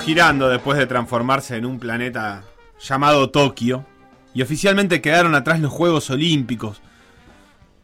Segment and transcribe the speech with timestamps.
[0.00, 2.44] Girando después de transformarse en un planeta
[2.80, 3.84] llamado Tokio,
[4.32, 6.80] y oficialmente quedaron atrás los Juegos Olímpicos,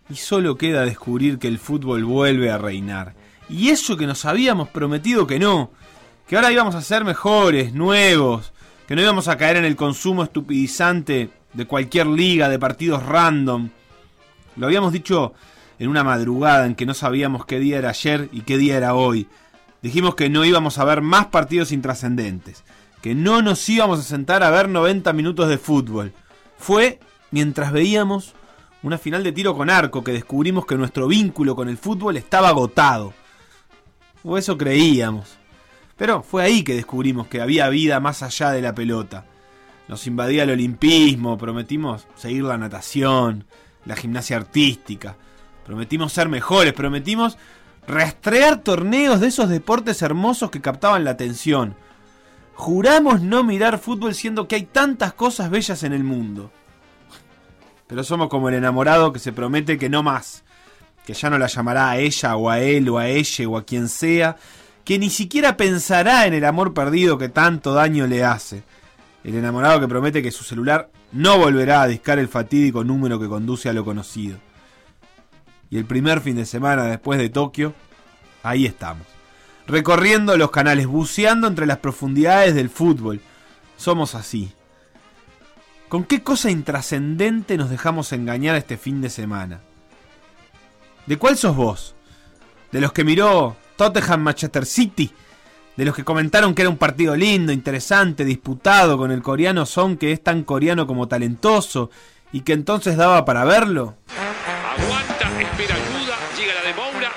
[0.08, 3.14] y solo queda descubrir que el fútbol vuelve a reinar.
[3.48, 5.70] Y eso que nos habíamos prometido que no,
[6.26, 8.52] que ahora íbamos a ser mejores, nuevos,
[8.86, 13.68] que no íbamos a caer en el consumo estupidizante de cualquier liga, de partidos random.
[14.56, 15.34] Lo habíamos dicho
[15.78, 18.94] en una madrugada en que no sabíamos qué día era ayer y qué día era
[18.94, 19.28] hoy.
[19.86, 22.64] Dijimos que no íbamos a ver más partidos intrascendentes,
[23.02, 26.12] que no nos íbamos a sentar a ver 90 minutos de fútbol.
[26.58, 26.98] Fue
[27.30, 28.34] mientras veíamos
[28.82, 32.48] una final de tiro con arco que descubrimos que nuestro vínculo con el fútbol estaba
[32.48, 33.14] agotado.
[34.24, 35.38] O eso creíamos.
[35.96, 39.24] Pero fue ahí que descubrimos que había vida más allá de la pelota.
[39.86, 43.44] Nos invadía el olimpismo, prometimos seguir la natación,
[43.84, 45.16] la gimnasia artística,
[45.64, 47.38] prometimos ser mejores, prometimos
[47.86, 51.76] Rastrear torneos de esos deportes hermosos que captaban la atención.
[52.54, 56.50] Juramos no mirar fútbol siendo que hay tantas cosas bellas en el mundo.
[57.86, 60.42] Pero somos como el enamorado que se promete que no más.
[61.04, 63.64] Que ya no la llamará a ella o a él o a ella o a
[63.64, 64.36] quien sea.
[64.84, 68.64] Que ni siquiera pensará en el amor perdido que tanto daño le hace.
[69.22, 73.28] El enamorado que promete que su celular no volverá a discar el fatídico número que
[73.28, 74.38] conduce a lo conocido
[75.70, 77.74] y el primer fin de semana después de Tokio,
[78.42, 79.06] ahí estamos.
[79.66, 83.20] Recorriendo los canales, buceando entre las profundidades del fútbol.
[83.76, 84.52] Somos así.
[85.88, 89.60] ¿Con qué cosa intrascendente nos dejamos engañar este fin de semana?
[91.06, 91.94] ¿De cuál sos vos?
[92.72, 95.12] ¿De los que miró Tottenham Manchester City?
[95.76, 99.96] ¿De los que comentaron que era un partido lindo, interesante, disputado con el coreano Son
[99.96, 101.90] que es tan coreano como talentoso
[102.32, 103.96] y que entonces daba para verlo?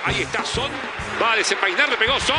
[0.06, 0.99] Ahí está Son.
[1.22, 2.36] Va a desenvainar, le pegó Son.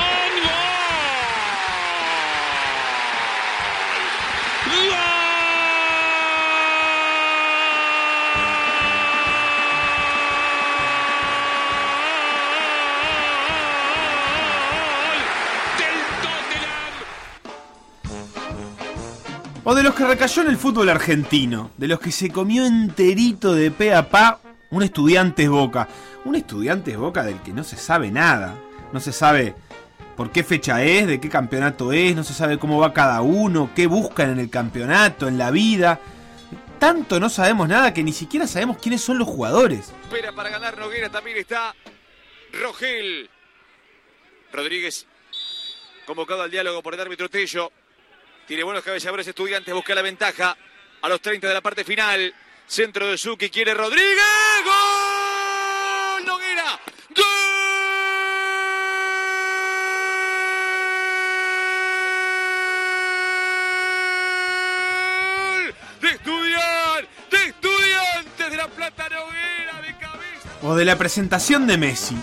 [4.67, 5.21] ¡Gol!
[19.63, 23.55] O de los que recayó en el fútbol argentino, de los que se comió enterito
[23.55, 25.87] de pe a pa un estudiante Boca.
[26.25, 28.57] Un estudiante Boca del que no se sabe nada.
[28.93, 29.55] No se sabe
[30.17, 33.71] por qué fecha es, de qué campeonato es, no se sabe cómo va cada uno,
[33.75, 36.01] qué buscan en el campeonato, en la vida.
[36.79, 39.93] Tanto no sabemos nada que ni siquiera sabemos quiénes son los jugadores.
[40.03, 41.75] Espera para ganar Noguera, también está
[42.53, 43.31] Rogel.
[44.53, 45.07] Rodríguez
[46.07, 47.71] convocado al diálogo por el árbitro Tello.
[48.47, 50.57] Tiene buenos cabezadores estudiantes, busca la ventaja
[51.03, 52.35] a los 30 de la parte final.
[52.67, 54.17] Centro de Suki, quiere Rodríguez.
[54.65, 56.25] ¡Gol!
[56.27, 56.81] Noguera.
[57.15, 57.25] ¡Gol!
[66.01, 70.50] De estudiar, de estudiantes de la Plata Noguera, de cabeza.
[70.63, 72.17] O de la presentación de Messi.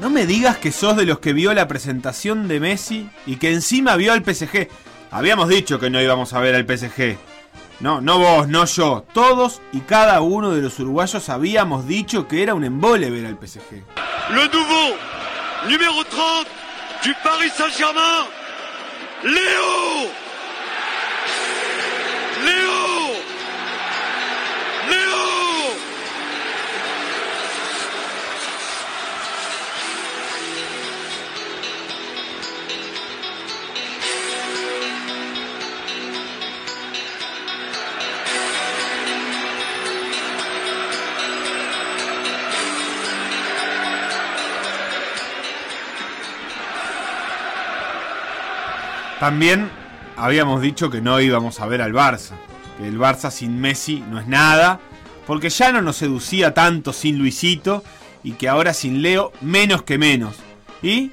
[0.00, 3.52] No me digas que sos de los que vio la presentación de Messi y que
[3.52, 4.68] encima vio al PSG.
[5.10, 7.16] Habíamos dicho que no íbamos a ver al PSG.
[7.80, 9.04] No, no vos, no yo.
[9.12, 13.38] Todos y cada uno de los uruguayos habíamos dicho que era un embole ver al
[13.38, 13.84] PSG.
[14.30, 14.96] Le nouveau
[15.68, 16.46] numéro 30
[17.04, 18.26] du Paris Saint-Germain,
[19.22, 20.10] Léo
[22.44, 22.73] Léo
[49.24, 49.70] También
[50.18, 52.34] habíamos dicho que no íbamos a ver al Barça,
[52.76, 54.80] que el Barça sin Messi no es nada,
[55.26, 57.82] porque ya no nos seducía tanto sin Luisito
[58.22, 60.36] y que ahora sin Leo menos que menos.
[60.82, 61.10] ¿Y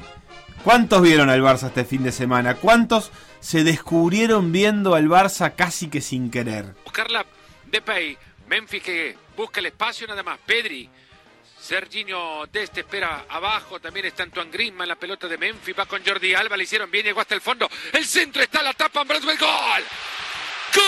[0.62, 2.56] cuántos vieron al Barça este fin de semana?
[2.56, 6.76] ¿Cuántos se descubrieron viendo al Barça casi que sin querer?
[6.84, 7.26] Buscarla
[7.72, 8.18] Depay,
[8.50, 10.90] Memphis que busca el espacio nada más, Pedri.
[11.62, 16.34] Serginho Deste espera abajo, también está Antoine Griezmann, la pelota de Memphis, va con Jordi
[16.34, 19.84] Alba, le hicieron bien, llegó hasta el fondo, el centro está, la tapa, Braswell, gol.
[20.74, 20.82] ¡Gol!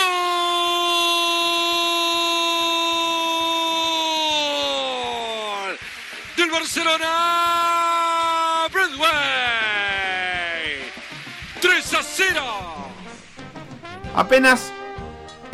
[6.36, 7.06] Del Barcelona,
[8.72, 9.12] Broadway.
[11.60, 12.90] 3 a 0.
[14.16, 14.72] Apenas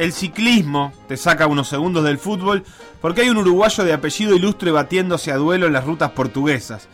[0.00, 2.64] el ciclismo te saca unos segundos del fútbol
[3.02, 6.88] porque hay un uruguayo de apellido ilustre batiéndose a duelo en las rutas portuguesas.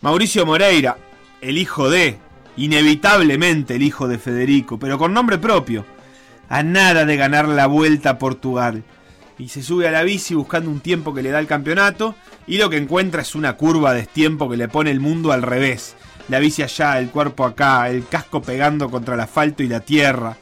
[0.00, 0.96] Mauricio Moreira,
[1.42, 2.18] el hijo de,
[2.56, 5.84] inevitablemente el hijo de Federico, pero con nombre propio,
[6.48, 8.82] a nada de ganar la vuelta a Portugal.
[9.38, 12.14] Y se sube a la bici buscando un tiempo que le da el campeonato
[12.46, 15.42] y lo que encuentra es una curva de tiempo que le pone el mundo al
[15.42, 15.96] revés.
[16.30, 20.38] La bici allá, el cuerpo acá, el casco pegando contra el asfalto y la tierra.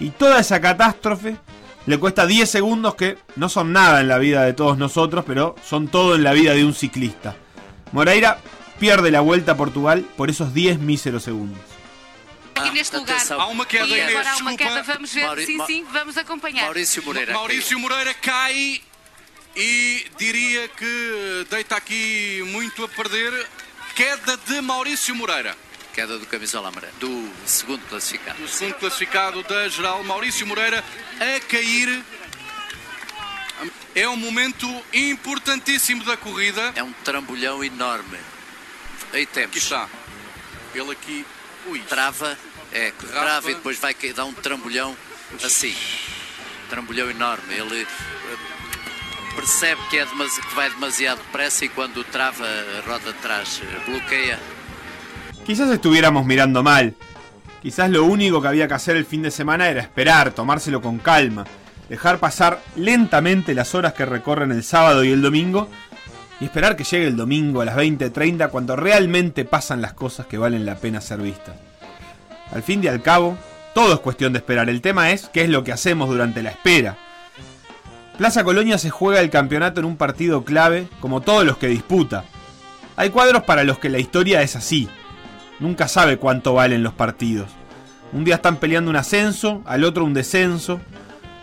[0.00, 1.36] Y toda esa catástrofe
[1.86, 5.54] le cuesta 10 segundos que no son nada en la vida de todos nosotros, pero
[5.64, 7.36] son todo en la vida de un ciclista.
[7.92, 8.38] Moreira
[8.78, 11.60] pierde la vuelta a Portugal por esos 10 míseros segundos.
[12.56, 13.16] Aqui neste lugar.
[13.16, 13.40] atenção.
[13.40, 15.24] Há uma queda, e agora há uma queda, vamos ver.
[15.26, 16.64] Mauri- sim, sim, vamos acompanhar.
[16.64, 17.32] Maurício Moreira.
[17.34, 18.80] Maurício Moreira cai
[19.54, 23.46] e diria que deita aqui muito a perder.
[23.94, 25.54] Queda de Maurício Moreira.
[25.96, 26.92] Queda do camisola amarela.
[27.00, 28.44] Do segundo classificado.
[28.44, 30.84] O segundo classificado da geral, Maurício Moreira,
[31.18, 32.04] a cair.
[33.94, 36.70] É um momento importantíssimo da corrida.
[36.76, 38.18] É um trambolhão enorme.
[39.10, 39.56] Aí Aqui temos.
[39.56, 39.88] está.
[40.74, 41.24] Ele aqui.
[41.64, 41.80] Ui.
[41.88, 42.38] Trava,
[42.72, 44.94] é, trava e depois vai dar um trambolhão
[45.42, 45.74] assim.
[46.68, 47.54] Trambolhão enorme.
[47.54, 53.18] Ele eh, percebe que, é que vai demasiado depressa e quando trava a roda de
[53.20, 54.55] trás eh, bloqueia.
[55.46, 56.94] Quizás estuviéramos mirando mal.
[57.62, 60.98] Quizás lo único que había que hacer el fin de semana era esperar, tomárselo con
[60.98, 61.44] calma,
[61.88, 65.68] dejar pasar lentamente las horas que recorren el sábado y el domingo
[66.40, 70.36] y esperar que llegue el domingo a las 20:30 cuando realmente pasan las cosas que
[70.36, 71.54] valen la pena ser vistas.
[72.52, 73.38] Al fin y al cabo,
[73.72, 74.68] todo es cuestión de esperar.
[74.68, 76.98] El tema es qué es lo que hacemos durante la espera.
[78.18, 82.24] Plaza Colonia se juega el campeonato en un partido clave como todos los que disputa.
[82.96, 84.88] Hay cuadros para los que la historia es así.
[85.60, 87.48] Nunca sabe cuánto valen los partidos.
[88.12, 90.80] Un día están peleando un ascenso, al otro un descenso.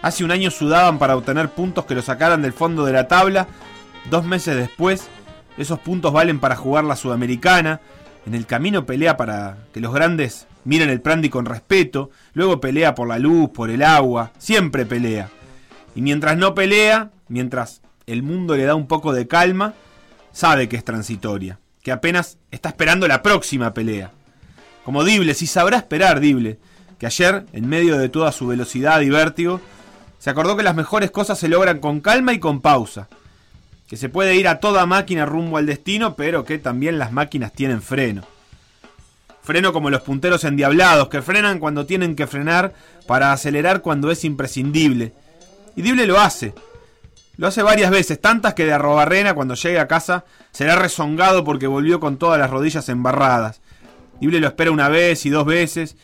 [0.02, 3.48] Hace un año sudaban para obtener puntos que lo sacaran del fondo de la tabla.
[4.10, 5.08] Dos meses después,
[5.58, 7.80] esos puntos valen para jugar la Sudamericana.
[8.26, 12.10] En el camino pelea para que los grandes miren el Prandi con respeto.
[12.34, 14.32] Luego pelea por la luz, por el agua.
[14.38, 15.30] Siempre pelea.
[15.96, 19.74] Y mientras no pelea, mientras el mundo le da un poco de calma,
[20.32, 24.12] sabe que es transitoria, que apenas está esperando la próxima pelea.
[24.86, 26.58] Como Dible, si sabrá esperar Dible,
[26.98, 29.60] que ayer, en medio de toda su velocidad y vértigo,
[30.18, 33.10] se acordó que las mejores cosas se logran con calma y con pausa,
[33.88, 37.52] que se puede ir a toda máquina rumbo al destino, pero que también las máquinas
[37.52, 38.24] tienen freno.
[39.42, 42.74] Freno como los punteros endiablados, que frenan cuando tienen que frenar
[43.06, 45.12] para acelerar cuando es imprescindible.
[45.76, 46.54] Y Dible lo hace,
[47.36, 51.68] lo hace varias veces, tantas que de Arrobarrena cuando llegue a casa será rezongado porque
[51.68, 53.62] volvió con todas las rodillas embarradas.
[54.20, 55.96] Dible lo espera una vez y dos veces,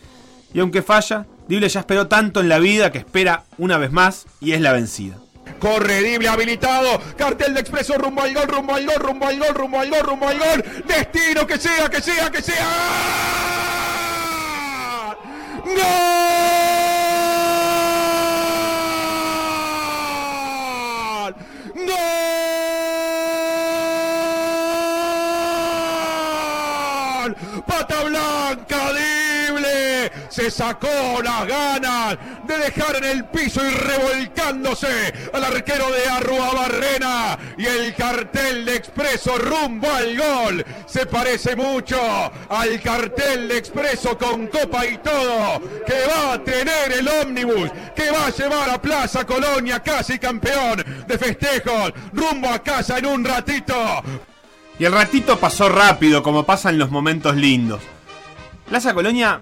[0.54, 4.26] y aunque falla, Dible ya esperó tanto en la vida que espera una vez más
[4.40, 5.18] y es la vencida.
[5.60, 7.02] Corre Dible habilitado.
[7.18, 10.00] Cartel de expreso rumbo al gol, rumbo al gol, rumbo al gol, rumbo al gol,
[10.02, 10.64] rumbo al gol.
[10.86, 12.68] Destino que sea, que sea, que sea.
[15.66, 16.89] ¡Gol!
[21.90, 21.98] ¡Gol!
[27.66, 28.89] Pata blanca.
[30.30, 30.88] Se sacó
[31.24, 37.38] las ganas de dejar en el piso y revolcándose al arquero de Arruabarrena.
[37.58, 40.66] Y el cartel de Expreso rumbo al gol.
[40.86, 42.00] Se parece mucho
[42.50, 45.62] al cartel de Expreso con copa y todo.
[45.86, 47.72] Que va a tener el ómnibus.
[47.96, 51.92] Que va a llevar a Plaza Colonia casi campeón de festejos.
[52.14, 53.76] Rumbo a casa en un ratito.
[54.78, 57.82] Y el ratito pasó rápido, como pasan los momentos lindos.
[58.66, 59.42] Plaza Colonia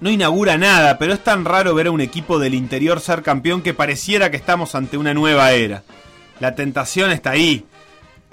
[0.00, 3.62] no inaugura nada, pero es tan raro ver a un equipo del interior ser campeón
[3.62, 5.82] que pareciera que estamos ante una nueva era.
[6.40, 7.64] La tentación está ahí.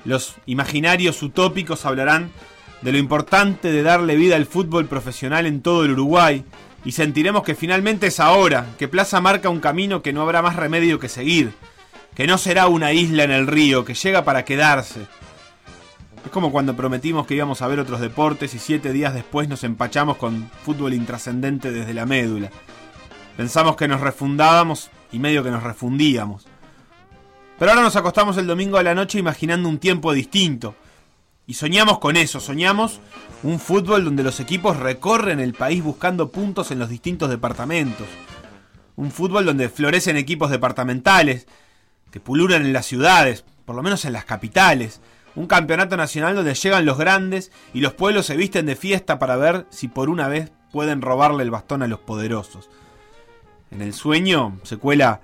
[0.03, 2.32] Los imaginarios utópicos hablarán
[2.82, 6.43] de lo importante de darle vida al fútbol profesional en todo el Uruguay,
[6.86, 10.58] Y sentiremos que finalmente es ahora, que Plaza marca un camino que no habrá más
[10.58, 11.53] remedio que seguir,
[12.13, 15.08] que no será una isla en el río, que llega para quedarse.
[16.25, 19.63] Es como cuando prometimos que íbamos a ver otros deportes y siete días después nos
[19.63, 22.50] empachamos con fútbol intrascendente desde la médula.
[23.36, 26.46] Pensamos que nos refundábamos y medio que nos refundíamos.
[27.60, 30.75] Pero ahora nos acostamos el domingo a la noche imaginando un tiempo distinto.
[31.46, 33.01] Y soñamos con eso, soñamos
[33.44, 38.08] un fútbol donde los equipos recorren el país buscando puntos en los distintos departamentos.
[38.96, 41.48] Un fútbol donde florecen equipos departamentales,
[42.12, 45.01] que puluran en las ciudades, por lo menos en las capitales.
[45.35, 49.35] Un campeonato nacional donde llegan los grandes y los pueblos se visten de fiesta para
[49.35, 52.69] ver si por una vez pueden robarle el bastón a los poderosos.
[53.71, 55.21] En el sueño se cuela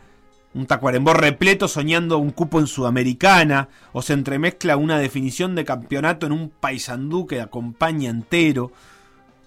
[0.53, 6.25] un tacuarembó repleto soñando un cupo en Sudamericana, o se entremezcla una definición de campeonato
[6.25, 8.71] en un paisandú que acompaña entero,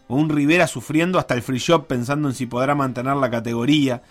[0.07, 4.03] o un Rivera sufriendo hasta el free shop pensando en si podrá mantener la categoría.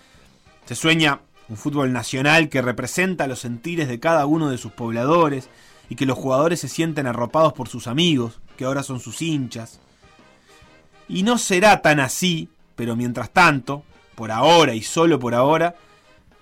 [0.66, 5.48] Se sueña un fútbol nacional que representa los sentires de cada uno de sus pobladores
[5.88, 9.80] y que los jugadores se sienten arropados por sus amigos, que ahora son sus hinchas.
[11.08, 13.84] Y no será tan así, pero mientras tanto,
[14.14, 15.74] por ahora y solo por ahora,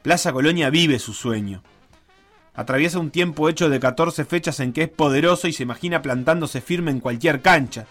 [0.02, 1.62] Plaza Colonia vive su sueño.
[2.54, 6.61] Atraviesa un tiempo hecho de 14 fechas en que es poderoso y se imagina plantándose
[6.61, 7.87] firme en cualquier cancha,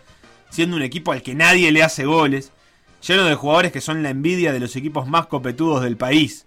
[0.49, 2.51] siendo un equipo al que nadie le hace goles,
[3.05, 6.45] lleno de jugadores que son la envidia de los equipos más copetudos del país.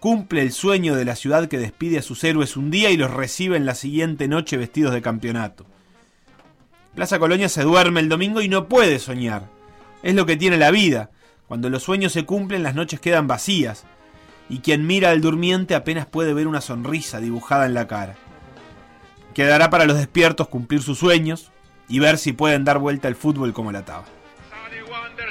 [0.00, 3.10] Cumple el sueño de la ciudad que despide a sus héroes un día y los
[3.10, 5.66] recibe en la siguiente noche vestidos de campeonato.
[6.94, 9.50] Plaza Colonia se duerme el domingo y no puede soñar.
[10.02, 11.10] Es lo que tiene la vida.
[11.46, 13.84] Cuando los sueños se cumplen, las noches quedan vacías
[14.48, 18.16] y quien mira al durmiente apenas puede ver una sonrisa dibujada en la cara.
[19.34, 21.52] Quedará para los despiertos cumplir sus sueños
[21.90, 24.06] y ver si pueden dar vuelta al fútbol como la taba.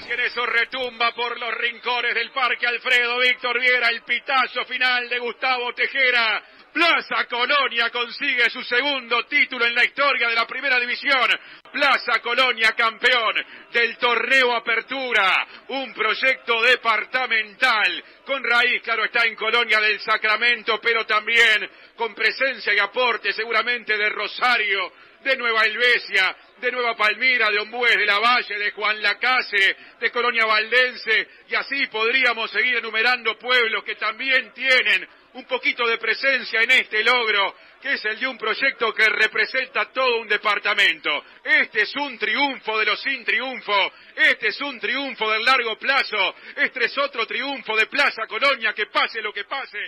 [0.05, 5.09] Que en eso retumba por los rincones del Parque Alfredo Víctor Viera, el pitazo final
[5.09, 6.41] de Gustavo Tejera.
[6.71, 11.29] Plaza Colonia consigue su segundo título en la historia de la primera división.
[11.71, 13.35] Plaza Colonia campeón
[13.73, 21.05] del torneo Apertura, un proyecto departamental con raíz, claro, está en Colonia del Sacramento, pero
[21.05, 27.59] también con presencia y aporte seguramente de Rosario, de Nueva Helvecia, de Nueva Palmira, de
[27.59, 33.37] Ombues, de la Valle, de Juan Lacase, de Colonia Valdense, y así podríamos seguir enumerando
[33.37, 38.27] pueblos que también tienen un poquito de presencia en este logro, que es el de
[38.27, 41.23] un proyecto que representa todo un departamento.
[41.43, 46.35] Este es un triunfo de los sin triunfo, este es un triunfo del largo plazo,
[46.55, 49.79] este es otro triunfo de Plaza Colonia, que pase lo que pase.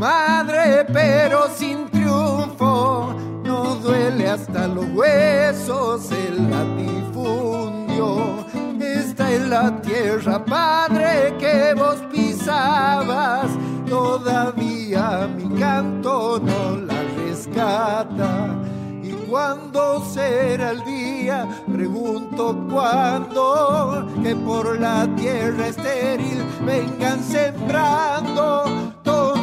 [0.00, 3.14] Madre, pero sin triunfo.
[3.44, 8.46] No duele hasta los huesos el latifundio.
[8.80, 13.50] Esta es la tierra, padre, que vos pisabas.
[13.86, 18.56] Todavía mi canto no la rescata.
[19.02, 21.46] ¿Y cuándo será el día?
[21.70, 28.89] Pregunto cuándo que por la tierra estéril vengan sembrando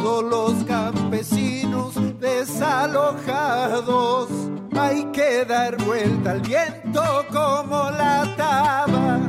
[0.02, 4.28] todos los campesinos desalojados.
[4.76, 9.20] Hay que dar vuelta al viento como la taba.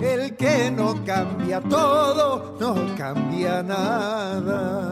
[0.00, 4.84] El que no cambia todo, no cambia nada.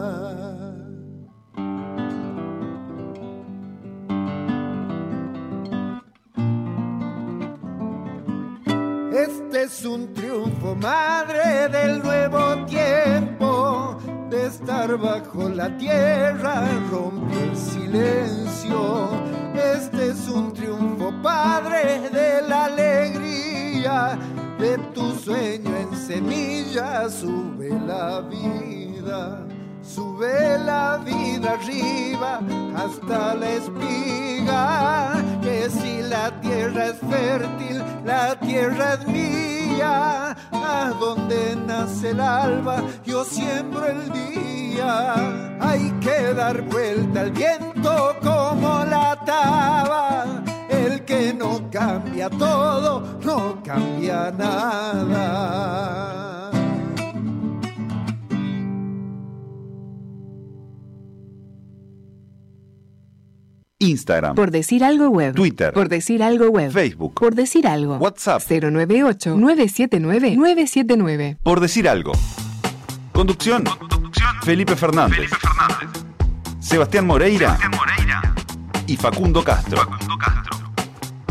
[9.13, 13.97] Este es un triunfo, madre del nuevo tiempo,
[14.29, 19.09] de estar bajo la tierra rompió el silencio.
[19.55, 24.17] Este es un triunfo, padre de la alegría,
[24.59, 29.45] de tu sueño en semilla sube la vida.
[29.81, 32.41] Sube la vida arriba
[32.75, 39.56] hasta la espiga, que si la tierra es fértil, la tierra es mía.
[39.81, 45.13] A donde nace el alba, yo siembro el día.
[45.59, 50.25] Hay que dar vuelta al viento como la taba.
[50.69, 56.36] El que no cambia todo, no cambia nada.
[63.79, 65.35] Instagram, Por decir algo web.
[65.35, 66.71] Twitter, Por decir algo web.
[66.71, 67.97] Facebook, Por decir algo.
[67.97, 68.41] WhatsApp.
[68.41, 71.37] 098-979-979.
[71.43, 72.13] por decir algo.
[73.11, 73.63] Conducción,
[74.43, 75.29] Felipe Fernández,
[76.59, 77.57] Sebastián Moreira,
[78.87, 79.87] y Facundo Castro.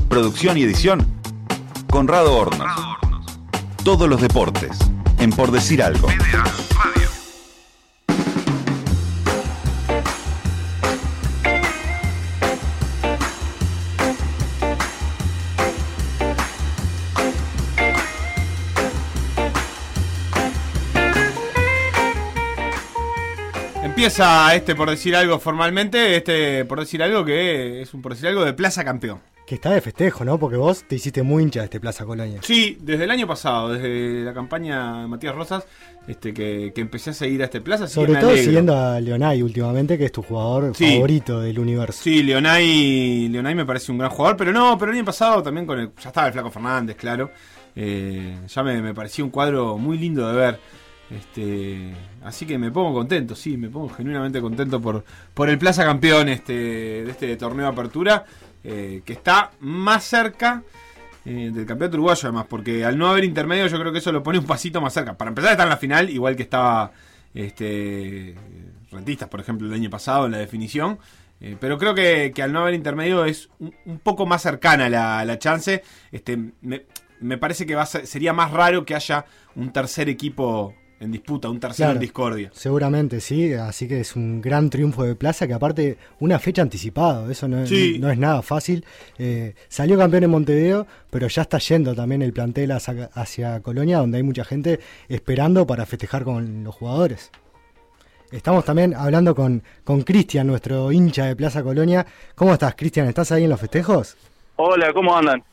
[0.09, 1.05] Producción y edición,
[1.91, 2.69] Conrado Hornos.
[3.85, 4.76] Todos los deportes,
[5.19, 6.09] en Por Decir Algo.
[23.97, 28.29] Empieza este por decir algo formalmente, este por decir algo que es un por decir
[28.29, 29.21] algo de Plaza Campeón.
[29.47, 30.38] Que está de festejo, ¿no?
[30.38, 32.41] Porque vos te hiciste muy hincha de este Plaza Colonia.
[32.43, 35.65] Sí, desde el año pasado, desde la campaña de Matías Rosas,
[36.07, 37.87] este que, que empecé a seguir a este Plaza.
[37.88, 38.45] Sobre me todo alegro.
[38.45, 40.93] siguiendo a Leonay últimamente, que es tu jugador Sí.
[40.97, 41.99] favorito del universo.
[42.03, 45.65] Sí, Leonay, Leonay me parece un gran jugador, pero no, pero el año pasado también
[45.67, 47.31] con el, ya estaba el Flaco Fernández, claro.
[47.75, 50.61] Eh, ya me, me parecía un cuadro muy lindo de ver.
[51.10, 51.94] Este,
[52.25, 56.28] así que me pongo contento, sí, me pongo genuinamente contento por, por el Plaza Campeón
[56.28, 58.25] este, de este torneo de apertura,
[58.64, 60.64] eh, que está más cerca
[61.25, 64.22] eh, del campeonato uruguayo además, porque al no haber intermedio yo creo que eso lo
[64.22, 65.16] pone un pasito más cerca.
[65.16, 66.90] Para empezar está en la final, igual que estaba
[67.34, 68.34] este,
[68.90, 70.98] Rentistas, por ejemplo, el año pasado en la definición.
[71.40, 75.25] Eh, pero creo que, que al no haber intermedio es un, poco más cercana la,
[75.25, 75.82] la chance.
[76.10, 76.86] Este, me,
[77.20, 81.87] me parece que sería más raro que haya un tercer equipo en disputa, un tercero
[81.88, 81.93] Claro.
[81.97, 82.50] en discordia.
[82.55, 87.31] Seguramente sí, así que es un gran triunfo de Plaza, que aparte una fecha anticipado,
[87.31, 87.99] eso no, Sí.
[88.00, 88.85] no es nada fácil.
[89.19, 93.99] Eh, salió campeón en Montevideo, pero ya está yendo también el plantel hacia, hacia Colonia,
[93.99, 97.31] donde hay mucha gente esperando para festejar con los jugadores.
[98.33, 102.05] Estamos también hablando con con Cristian, nuestro hincha de Plaza Colonia.
[102.35, 103.07] ¿Cómo estás, Cristian?
[103.07, 104.17] ¿Estás ahí en los festejos?
[104.56, 105.45] Hola, ¿cómo andan?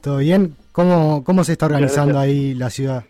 [0.00, 0.54] ¿Todo bien?
[0.72, 3.04] ¿Cómo, cómo se está organizando ahí la ciudad?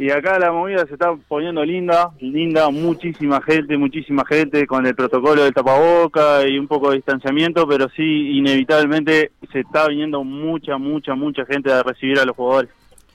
[0.00, 4.94] Y acá la movida se está poniendo linda, linda, muchísima gente, muchísima gente con el
[4.94, 10.78] protocolo del tapaboca y un poco de distanciamiento, pero sí, inevitablemente se está viniendo mucha,
[10.78, 12.70] mucha, mucha gente a recibir a los jugadores.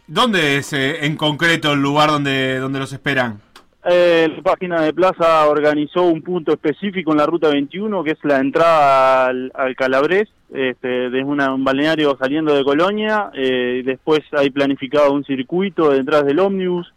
[0.05, 3.41] ¿Dónde es eh, en concreto el lugar donde, donde los esperan?
[3.83, 8.19] Eh, la página de Plaza organizó un punto específico en la ruta 21, que es
[8.21, 13.29] la entrada al, al Calabrés, este, desde una- un balneario saliendo de Colonia.
[13.33, 16.93] eh, después hay planificado un circuito detrás del ómnibus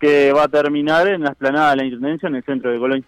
[0.00, 3.04] que va a terminar en la esplanada de la Intendencia en el centro de Colonia.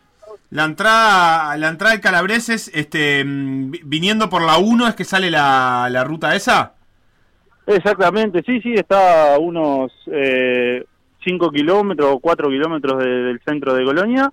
[0.51, 5.05] La entrada, la entrada de Calabreses, este, mm, vi- viniendo por la 1 es que
[5.05, 6.73] sale la, la ruta esa.
[7.67, 9.93] Exactamente, sí, sí, está a unos
[11.23, 14.33] 5 kilómetros o 4 kilómetros de- del centro de Colonia,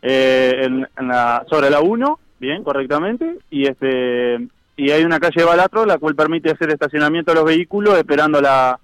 [0.00, 4.38] eh, en, en la, sobre la 1, bien, correctamente, y este
[4.76, 8.78] y hay una calle Balatro, la cual permite hacer estacionamiento a los vehículos esperando la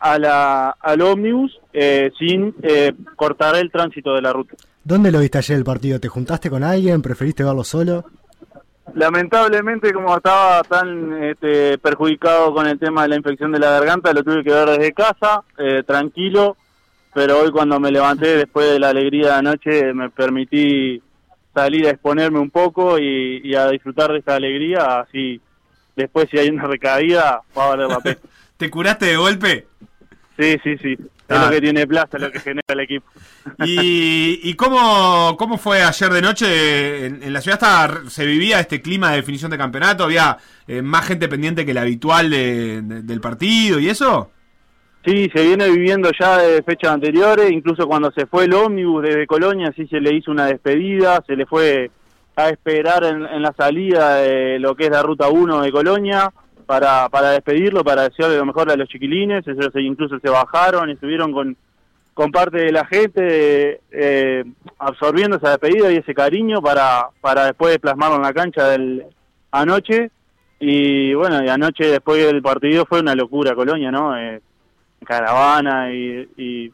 [0.00, 4.54] a la, al ómnibus eh, sin eh, cortar el tránsito de la ruta.
[4.84, 5.98] ¿Dónde lo viste ayer el partido?
[5.98, 7.02] ¿Te juntaste con alguien?
[7.02, 8.04] ¿Preferiste verlo solo?
[8.94, 14.12] Lamentablemente, como estaba tan este, perjudicado con el tema de la infección de la garganta,
[14.12, 16.56] lo tuve que ver desde casa, eh, tranquilo,
[17.12, 21.02] pero hoy cuando me levanté después de la alegría de anoche, me permití
[21.62, 25.40] salir a exponerme un poco y, y a disfrutar de esta alegría, así
[25.96, 28.18] después si hay una recaída, va a valer la pena.
[28.56, 29.66] ¿Te curaste de golpe?
[30.38, 30.98] Sí, sí, sí, es
[31.30, 31.44] Ah.
[31.46, 33.06] lo que tiene plaza, es lo que genera el equipo.
[33.64, 37.06] ¿Y, y cómo, cómo fue ayer de noche?
[37.06, 41.06] En, en la ciudad se vivía este clima de definición de campeonato, había eh, más
[41.06, 44.30] gente pendiente que la habitual de- de- del partido y eso.
[45.08, 49.26] Sí, se viene viviendo ya de fechas anteriores, incluso cuando se fue el ómnibus desde
[49.26, 51.90] Colonia, sí se le hizo una despedida, se le fue
[52.36, 56.30] a esperar en, la salida de lo que es la ruta 1 de Colonia
[56.66, 61.32] para, para despedirlo, para desearle lo mejor a los chiquilines, ellos incluso se bajaron, estuvieron
[61.32, 61.56] con,
[62.12, 64.44] con parte de la gente eh,
[64.78, 69.06] absorbiendo esa despedida y ese cariño para, para después plasmarlo en la cancha del
[69.52, 70.10] anoche.
[70.60, 74.18] Y bueno, y anoche después del partido fue una locura Colonia, ¿no?
[74.18, 74.42] Eh,
[75.08, 76.72] caravana y, y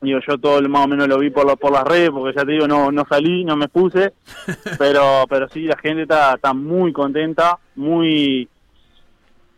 [0.00, 2.44] digo yo todo más o menos lo vi por, lo- por las redes porque ya
[2.44, 4.12] te digo no no salí no me puse
[4.78, 8.48] pero pero sí la gente está, está muy contenta muy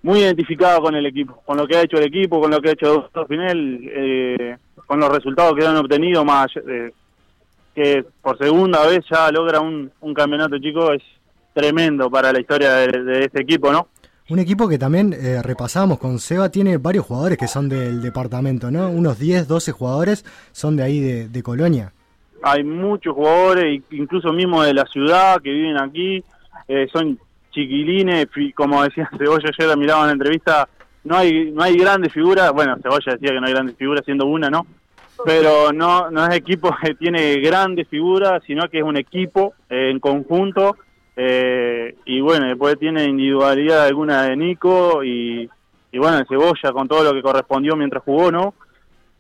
[0.02, 2.70] muy identificada con el equipo con lo que ha hecho el equipo con lo que
[2.70, 6.92] ha hecho Doctor Pinel eh, con los resultados que han obtenido más de-
[7.74, 11.02] que por segunda vez ya logra un, un campeonato chico es
[11.54, 13.88] tremendo para la historia de, de este equipo no
[14.30, 18.70] Un equipo que también eh, repasamos con Seba, tiene varios jugadores que son del departamento,
[18.70, 18.88] ¿no?
[18.88, 21.92] Unos 10, 12 jugadores son de ahí de, Colonia.
[22.42, 26.24] hay muchos jugadores, incluso mismo de la ciudad, que viven aquí.
[26.68, 27.18] eh, son
[27.50, 30.68] chiquilines, como decía Cebolla ayer, la miraba en la entrevista,
[31.04, 34.24] no hay no hay grandes figuras, bueno, Cebolla decía que no hay grandes figuras, siendo
[34.24, 34.66] una, ¿no?
[35.26, 39.90] Pero no no es equipo que tiene grandes figuras, sino que es un equipo eh,
[39.90, 40.76] en conjunto,
[41.16, 45.48] eh, y bueno, después tiene individualidad alguna de Nico, y,
[45.92, 48.54] y bueno, de Cebolla con todo lo que correspondió mientras jugó, ¿no?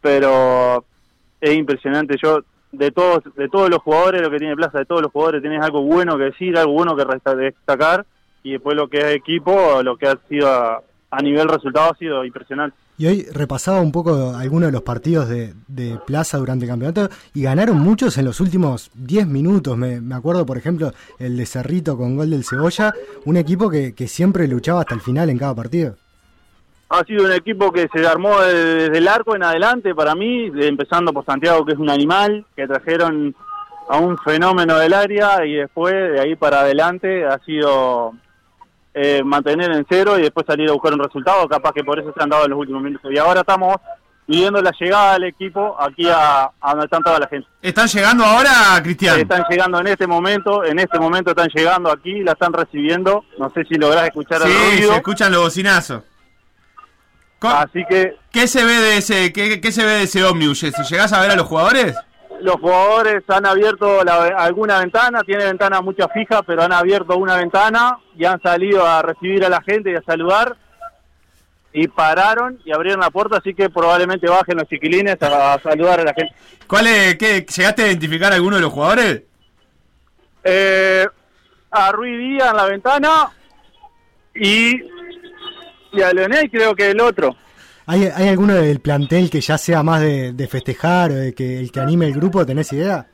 [0.00, 0.84] Pero
[1.40, 2.40] es impresionante, yo
[2.72, 5.62] de todos de todos los jugadores, lo que tiene Plaza, de todos los jugadores tenés
[5.62, 7.04] algo bueno que decir, algo bueno que
[7.36, 8.04] destacar
[8.42, 12.24] y después lo que es equipo, lo que ha sido a nivel resultado ha sido
[12.24, 12.76] impresionante.
[12.96, 15.54] Y hoy repasaba un poco algunos de los partidos de,
[16.06, 19.76] Plaza durante el campeonato y ganaron muchos en los últimos 10 minutos.
[19.76, 24.06] Me, acuerdo, por ejemplo, el de Cerrito con gol del Cebolla, un equipo que, que
[24.06, 25.96] siempre luchaba hasta el final en cada partido.
[26.90, 31.12] Ha sido un equipo que se armó desde el arco en adelante para mí, empezando
[31.12, 33.34] por Santiago que es un animal, que trajeron
[33.88, 38.14] a un fenómeno del área y después de ahí para adelante ha sido
[38.94, 42.12] eh, mantener en cero y después salir a buscar un resultado, capaz que por eso
[42.16, 43.10] se han dado en los últimos minutos.
[43.12, 43.76] Y ahora estamos
[44.26, 47.46] viendo la llegada del equipo aquí a, a donde están toda la gente.
[47.60, 48.50] ¿Están llegando ahora,
[48.82, 49.20] Cristian?
[49.20, 53.24] Están llegando en este momento, en este momento están llegando aquí, la están recibiendo.
[53.38, 54.90] No sé si lográs escuchar el Sí, ruido.
[54.92, 56.02] se escuchan los bocinazos.
[57.40, 60.60] Así que ¿Qué se ve de ese, qué, qué se ve de ese ómnibus?
[60.60, 61.94] ¿Si llegás a ver a los jugadores?
[62.44, 67.36] Los jugadores han abierto la- alguna ventana, tiene ventanas muchas fijas, pero han abierto una
[67.36, 70.56] ventana y han salido a recibir a la gente y a saludar.
[71.76, 75.98] Y pararon y abrieron la puerta, así que probablemente bajen los chiquilines a, a saludar
[76.00, 76.32] a la gente.
[76.68, 79.22] ¿Cuál es, qué, ¿Llegaste a identificar a alguno de los jugadores?
[80.44, 81.04] Eh,
[81.72, 83.10] a Rui Díaz en la ventana
[84.36, 84.80] y,
[85.92, 87.34] y a Leonel creo que el otro.
[87.86, 91.58] ¿Hay, ¿Hay alguno del plantel que ya sea más de, de festejar o de que
[91.58, 92.46] el que anime el grupo?
[92.46, 93.06] ¿Tenés idea?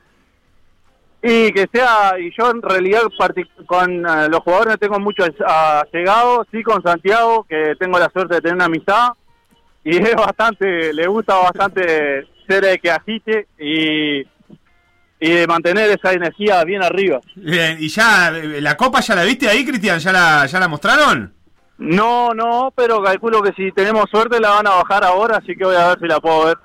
[1.23, 3.01] Y que sea, y yo en realidad
[3.67, 5.23] con eh, los jugadores no tengo mucho
[5.93, 9.09] llegado, sí con Santiago, que tengo la suerte de tener una amistad,
[9.83, 14.21] y es bastante, le gusta bastante ser el que agite y,
[15.19, 17.19] y de mantener esa energía bien arriba.
[17.35, 19.99] Bien, ¿y ya eh, la copa ya la viste ahí, Cristian?
[19.99, 21.35] ¿Ya la, ¿Ya la mostraron?
[21.81, 25.65] No, no, pero calculo que si tenemos suerte la van a bajar ahora, así que
[25.65, 26.57] voy a ver si la puedo ver.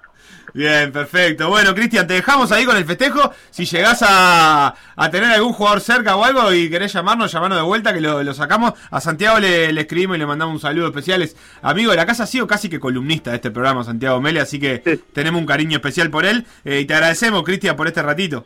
[0.52, 1.48] Bien, perfecto.
[1.48, 3.32] Bueno, Cristian, te dejamos ahí con el festejo.
[3.50, 7.64] Si llegás a, a tener algún jugador cerca o algo y querés llamarnos, llamarnos de
[7.64, 8.74] vuelta, que lo, lo sacamos.
[8.90, 11.22] A Santiago le, le escribimos y le mandamos un saludo especial.
[11.22, 14.40] Es amigo de la casa, ha sido casi que columnista de este programa, Santiago Mele,
[14.40, 16.46] así que tenemos un cariño especial por él.
[16.64, 18.44] Eh, y te agradecemos, Cristian, por este ratito.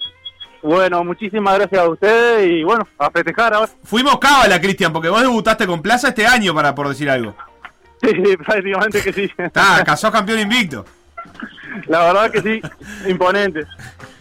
[0.62, 3.70] Bueno, muchísimas gracias a ustedes y bueno, a festejar ahora.
[3.82, 7.34] Fuimos cábala, Cristian, porque vos debutaste con Plaza este año, para por decir algo.
[8.02, 9.30] Sí, prácticamente que sí.
[9.38, 10.86] Está, casó campeón invicto.
[11.86, 12.62] La verdad que sí,
[13.06, 13.66] imponente.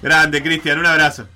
[0.01, 1.27] Grande, Cristian, un abrazo.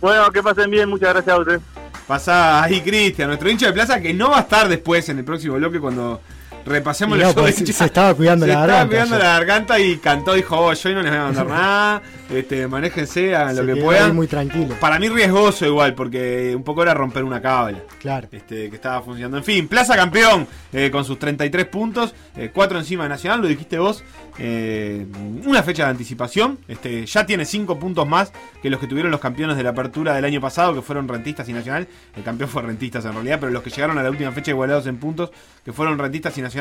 [0.00, 1.60] Bueno, que pasen bien, muchas gracias a ustedes.
[2.06, 5.24] Pasá ahí, Cristian, nuestro hincha de plaza, que no va a estar después en el
[5.24, 6.20] próximo bloque cuando
[6.66, 9.26] repasemos el no, show de se- estaba cuidando Se la estaba garganta cuidando ayer.
[9.26, 12.66] la garganta y cantó, dijo, oh, yo hoy no les voy a mandar nada, este,
[12.68, 14.14] manéjense, hagan Se lo que puedan.
[14.14, 14.74] muy tranquilo.
[14.80, 17.78] Para mí riesgoso igual, porque un poco era romper una cábala.
[18.00, 18.28] Claro.
[18.30, 19.38] Este, que estaba funcionando.
[19.38, 22.14] En fin, Plaza campeón eh, con sus 33 puntos,
[22.52, 24.04] 4 encima de Nacional, lo dijiste vos.
[24.38, 25.06] eh,
[25.46, 26.58] una fecha de anticipación.
[26.68, 30.14] Este, ya tiene 5 puntos más que los que tuvieron los campeones de la apertura
[30.14, 31.88] del año pasado, que fueron Rentistas y Nacional.
[32.16, 34.86] El campeón fue Rentistas en realidad, pero los que llegaron a la última fecha igualados
[34.86, 35.30] en puntos,
[35.64, 36.57] que fueron Rentistas y Nacional.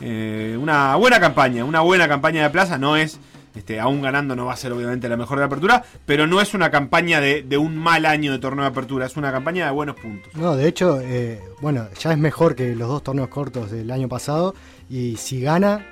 [0.00, 2.78] Eh, una buena campaña, una buena campaña de Plaza.
[2.78, 3.18] No es
[3.58, 6.40] este, aún ganando no va a ser obviamente la mejor de la apertura, pero no
[6.40, 9.72] es una campaña de, un mal año de torneo de apertura, es una campaña de
[9.72, 10.32] buenos puntos.
[10.36, 14.08] No, de hecho, eh, bueno, ya es mejor que los dos torneos cortos del año
[14.08, 14.54] pasado.
[14.90, 15.86] Y si gana,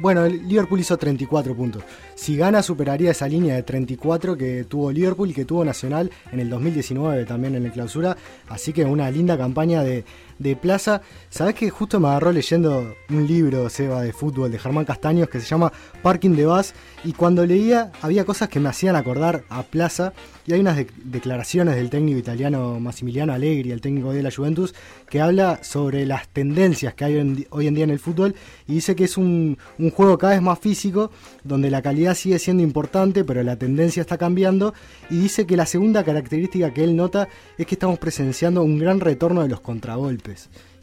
[0.00, 1.82] bueno, Liverpool hizo 34 puntos.
[2.14, 6.38] Si gana, superaría esa línea de 34 que tuvo Liverpool y que tuvo Nacional en
[6.38, 8.16] el 2019 también en el clausura.
[8.48, 10.04] Así que una linda campaña de,
[10.40, 11.02] de plaza.
[11.28, 15.38] Sabes que justo me agarró leyendo un libro, Seba, de fútbol de Germán Castaños que
[15.38, 15.72] se llama
[16.02, 16.72] Parking de Bus.
[17.04, 20.12] Y cuando leía, había cosas que me hacían acordar a Plaza.
[20.46, 24.74] Y hay unas de- declaraciones del técnico italiano Massimiliano Allegri, el técnico de la Juventus,
[25.08, 28.34] que habla sobre las tendencias que hay hoy en día en el fútbol
[28.66, 31.10] y dice que es un, un juego cada vez más físico,
[31.44, 34.72] donde la calidad sigue siendo importante, pero la tendencia está cambiando.
[35.10, 39.00] Y dice que la segunda característica que él nota es que estamos presenciando un gran
[39.00, 40.29] retorno de los contragolpes.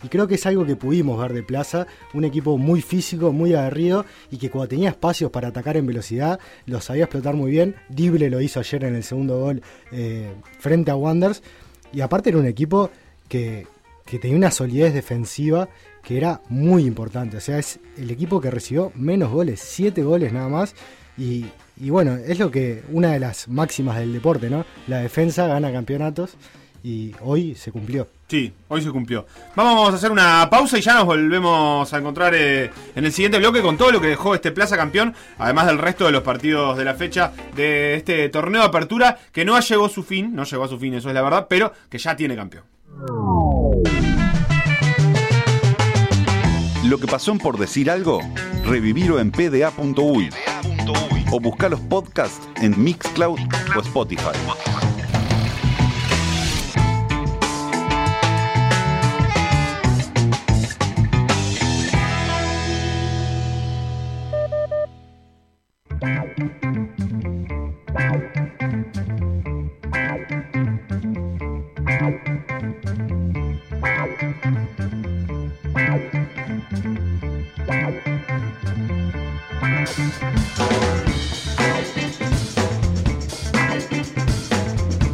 [0.03, 3.53] Y creo que es algo que pudimos ver de Plaza, un equipo muy físico, muy
[3.53, 7.75] aguerrido y que cuando tenía espacios para atacar en velocidad lo sabía explotar muy bien.
[7.89, 11.41] Dible lo hizo ayer en el segundo gol eh, frente a Wanders.
[11.93, 12.91] Y aparte era un equipo
[13.27, 13.65] que,
[14.05, 15.69] que tenía una solidez defensiva
[16.03, 17.37] que era muy importante.
[17.37, 20.75] O sea, es el equipo que recibió menos goles, 7 goles nada más.
[21.17, 24.65] Y, y bueno, es lo que una de las máximas del deporte, ¿no?
[24.87, 26.35] La defensa gana campeonatos
[26.83, 28.07] y hoy se cumplió.
[28.27, 29.25] Sí, hoy se cumplió.
[29.55, 33.13] Vamos, vamos a hacer una pausa y ya nos volvemos a encontrar eh, en el
[33.13, 36.23] siguiente bloque con todo lo que dejó este Plaza Campeón, además del resto de los
[36.23, 40.35] partidos de la fecha de este torneo de apertura que no llegó a su fin,
[40.35, 42.65] no llegó a su fin, eso es la verdad, pero que ya tiene campeón.
[46.83, 48.19] Lo que pasó en por decir algo,
[48.65, 50.29] revivirlo en pda.uy
[51.31, 53.39] o buscar los podcasts en Mixcloud
[53.75, 54.96] o Spotify.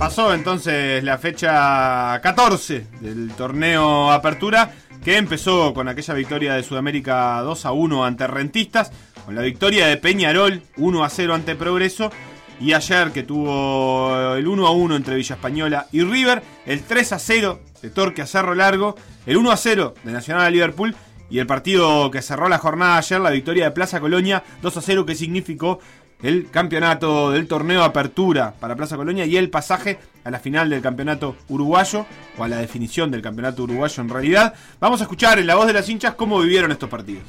[0.03, 4.71] Pasó entonces la fecha 14 del torneo Apertura,
[5.03, 8.91] que empezó con aquella victoria de Sudamérica 2 a 1 ante Rentistas,
[9.25, 12.11] con la victoria de Peñarol 1 a 0 ante Progreso,
[12.59, 17.13] y ayer que tuvo el 1 a 1 entre Villa Española y River, el 3
[17.13, 20.95] a 0 de Torque a Cerro Largo, el 1 a 0 de Nacional a Liverpool,
[21.29, 24.81] y el partido que cerró la jornada ayer, la victoria de Plaza Colonia 2 a
[24.81, 25.79] 0, que significó
[26.21, 30.81] el campeonato del torneo Apertura para Plaza Colonia y el pasaje a la final del
[30.81, 32.05] campeonato uruguayo,
[32.37, 34.53] o a la definición del campeonato uruguayo en realidad.
[34.79, 37.23] Vamos a escuchar en la voz de las hinchas cómo vivieron estos partidos.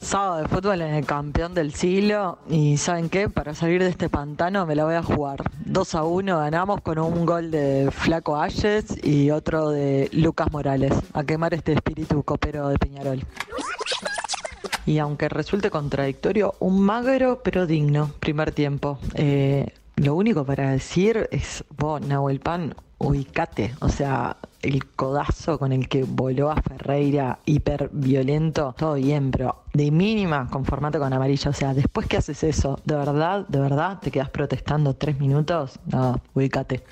[0.00, 3.28] Sábado de fútbol en el campeón del siglo y ¿saben qué?
[3.28, 5.42] Para salir de este pantano me la voy a jugar.
[5.66, 10.92] 2 a 1 ganamos con un gol de Flaco Ayes y otro de Lucas Morales.
[11.12, 13.22] A quemar este espíritu copero de Peñarol.
[14.86, 18.98] Y aunque resulte contradictorio, un magro pero digno primer tiempo.
[19.14, 23.74] Eh, lo único para decir es, vos, Nahuel Pan, ubicate.
[23.80, 29.62] O sea, el codazo con el que voló a Ferreira, hiper violento, todo bien, pero
[29.72, 31.50] de mínima, conformate con amarillo.
[31.50, 35.78] O sea, después que haces eso, de verdad, de verdad, te quedas protestando tres minutos,
[35.86, 36.84] no, ubicate.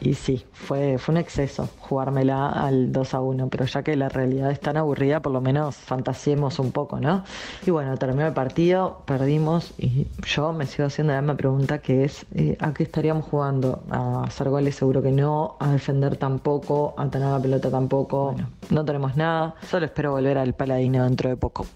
[0.00, 4.08] Y sí, fue, fue un exceso jugármela al 2 a 1, pero ya que la
[4.08, 7.24] realidad es tan aburrida, por lo menos fantasiemos un poco, ¿no?
[7.66, 12.04] Y bueno, terminó el partido, perdimos y yo me sigo haciendo la misma pregunta que
[12.04, 13.82] es, eh, ¿a qué estaríamos jugando?
[13.90, 14.76] ¿A hacer goles?
[14.76, 18.32] Seguro que no, a defender tampoco, a tener la pelota tampoco.
[18.32, 21.66] Bueno, no tenemos nada, solo espero volver al Paladino dentro de poco.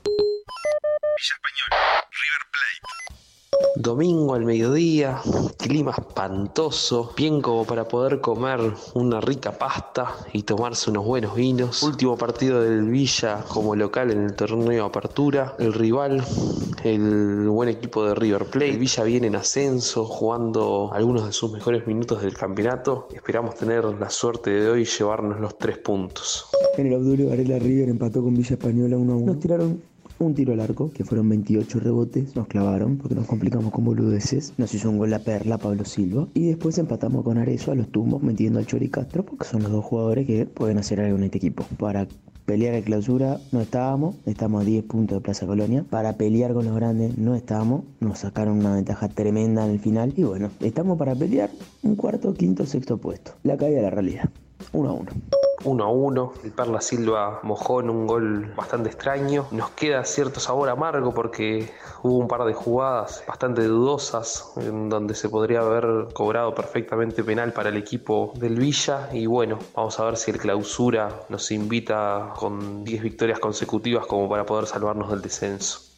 [3.77, 5.21] Domingo al mediodía,
[5.57, 8.61] clima espantoso, bien como para poder comer
[8.95, 11.83] una rica pasta y tomarse unos buenos vinos.
[11.83, 15.55] Último partido del Villa como local en el torneo Apertura.
[15.59, 16.23] El rival,
[16.85, 18.71] el buen equipo de River Plate.
[18.71, 23.09] El Villa viene en ascenso, jugando algunos de sus mejores minutos del campeonato.
[23.13, 26.47] Esperamos tener la suerte de hoy llevarnos los tres puntos.
[26.77, 29.27] En el Obdulio Varela River empató con Villa Española 1 a 1.
[29.27, 33.73] Nos tiraron un tiro al arco, que fueron 28 rebotes, nos clavaron porque nos complicamos
[33.73, 34.55] con boludeces.
[34.59, 36.29] Nos hizo un gol la perla Pablo Silva.
[36.35, 39.73] Y después empatamos con Arezo a los tumbos, metiendo al Chori Castro, porque son los
[39.73, 41.65] dos jugadores que pueden hacer algo en este equipo.
[41.79, 42.07] Para
[42.45, 45.85] pelear en clausura no estábamos, estamos a 10 puntos de Plaza Colonia.
[45.89, 50.13] Para pelear con los grandes no estábamos, nos sacaron una ventaja tremenda en el final.
[50.17, 51.51] Y bueno, estamos para pelear
[51.83, 53.33] un cuarto, quinto, sexto puesto.
[53.43, 54.31] La caída de la realidad.
[54.73, 55.11] 1 a 1.
[55.65, 56.33] 1 a 1.
[56.45, 59.47] El Perla Silva mojó en un gol bastante extraño.
[59.51, 61.71] Nos queda cierto sabor amargo porque
[62.03, 67.53] hubo un par de jugadas bastante dudosas en donde se podría haber cobrado perfectamente penal
[67.53, 69.09] para el equipo del Villa.
[69.13, 74.29] Y bueno, vamos a ver si el clausura nos invita con 10 victorias consecutivas como
[74.29, 75.92] para poder salvarnos del descenso.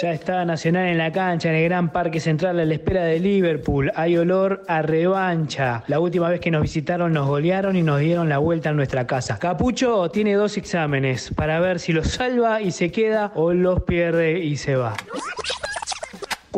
[0.00, 3.18] Ya está Nacional en la cancha, en el Gran Parque Central, a la espera de
[3.18, 3.90] Liverpool.
[3.96, 5.82] Hay olor a revancha.
[5.88, 9.08] La última vez que nos visitaron nos golearon y nos dieron la vuelta a nuestra
[9.08, 9.40] casa.
[9.40, 14.38] Capucho tiene dos exámenes para ver si los salva y se queda o los pierde
[14.38, 14.94] y se va.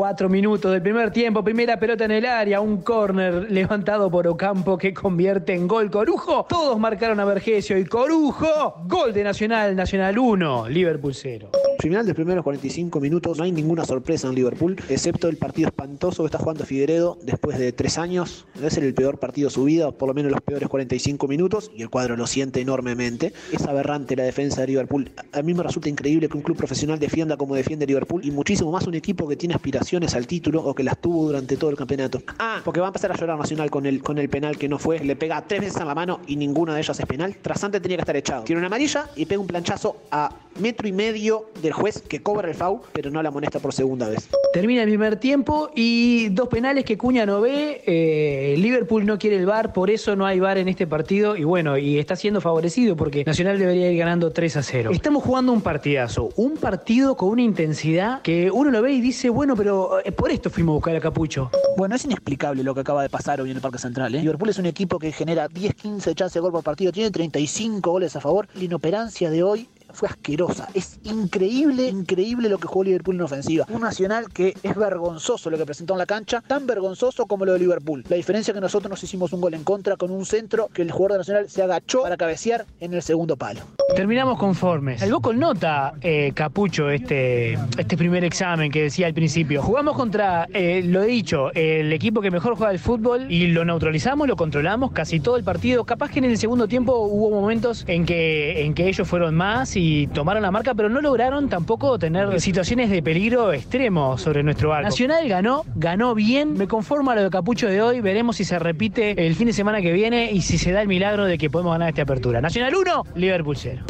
[0.01, 4.79] Cuatro minutos del primer tiempo, primera pelota en el área, un córner levantado por Ocampo
[4.79, 6.47] que convierte en gol Corujo.
[6.49, 11.51] Todos marcaron a Vergesio y Corujo, gol de Nacional, Nacional 1, Liverpool 0.
[11.81, 15.69] Final de los primeros 45 minutos, no hay ninguna sorpresa en Liverpool, excepto el partido
[15.69, 18.47] espantoso que está jugando Figueredo después de tres años.
[18.55, 21.71] Debe ser el peor partido de su vida, por lo menos los peores 45 minutos,
[21.75, 23.33] y el cuadro lo siente enormemente.
[23.51, 25.11] Es aberrante la defensa de Liverpool.
[25.33, 28.71] A mí me resulta increíble que un club profesional defienda como defiende Liverpool, y muchísimo
[28.71, 29.55] más un equipo que tiene
[29.91, 32.23] aspiraciones al título o que las tuvo durante todo el campeonato.
[32.39, 34.79] Ah, porque va a empezar a llorar Nacional con el, con el penal que no
[34.79, 35.01] fue.
[35.01, 37.37] Le pega tres veces en la mano y ninguna de ellas es penal.
[37.37, 38.45] Trasante tenía que estar echado.
[38.45, 42.21] Tiene una amarilla y pega un planchazo a metro y medio de del juez que
[42.21, 44.29] cobra el FAU, pero no la amonesta por segunda vez.
[44.53, 47.83] Termina el primer tiempo y dos penales que Cuña no ve.
[47.87, 51.37] eh, Liverpool no quiere el VAR, por eso no hay VAR en este partido.
[51.37, 54.91] Y bueno, y está siendo favorecido porque Nacional debería ir ganando 3 a 0.
[54.93, 59.31] Estamos jugando un partidazo, un partido con una intensidad que uno lo ve y dice,
[59.31, 61.51] bueno, pero eh, por esto fuimos a buscar a Capucho.
[61.77, 64.15] Bueno, es inexplicable lo que acaba de pasar hoy en el Parque Central.
[64.15, 64.21] ¿eh?
[64.21, 67.91] Liverpool es un equipo que genera 10, 15 chances de gol por partido, tiene 35
[67.91, 68.49] goles a favor.
[68.55, 70.69] La inoperancia de hoy fue asquerosa.
[70.75, 73.67] Es increíble, increíble lo que jugó Liverpool en ofensiva.
[73.69, 77.55] Un Nacional que es vergonzoso lo que presentó en la cancha, tan vergonzoso como lo
[77.55, 78.05] de Liverpool.
[78.09, 80.83] La diferencia es que nosotros nos hicimos un gol en contra con un centro que
[80.83, 83.61] el jugador de Nacional se agachó para cabecear en el segundo palo.
[83.97, 85.03] Terminamos conformes.
[85.03, 89.63] El Boca nota, eh, Capucho, este, este primer examen que decía al principio.
[89.63, 93.65] Jugamos contra, eh, lo he dicho, el equipo que mejor juega el fútbol y lo
[93.65, 95.85] neutralizamos, lo controlamos casi todo el partido.
[95.85, 99.77] Capaz que en el segundo tiempo hubo momentos en que, en que ellos fueron más
[100.09, 104.89] tomaron la marca, pero no lograron tampoco tener situaciones de peligro extremo sobre nuestro arco.
[104.89, 106.55] Nacional ganó, ganó bien.
[106.55, 108.01] Me conformo a lo de Capucho de hoy.
[108.01, 110.89] Veremos si se repite el fin de semana que viene y si se da el
[110.89, 112.41] milagro de que podemos ganar esta apertura.
[112.41, 113.85] Nacional 1, Liverpool 0.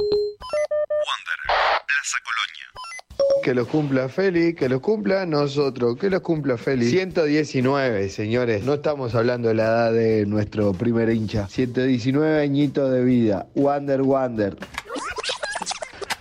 [1.86, 3.42] Plaza Colonia.
[3.42, 6.88] Que los cumpla Feli, que los cumpla nosotros, que los cumpla Feli.
[6.90, 8.64] 119, señores.
[8.64, 11.48] No estamos hablando de la edad de nuestro primer hincha.
[11.48, 13.46] 119 añitos de vida.
[13.54, 14.56] Wander, Wander.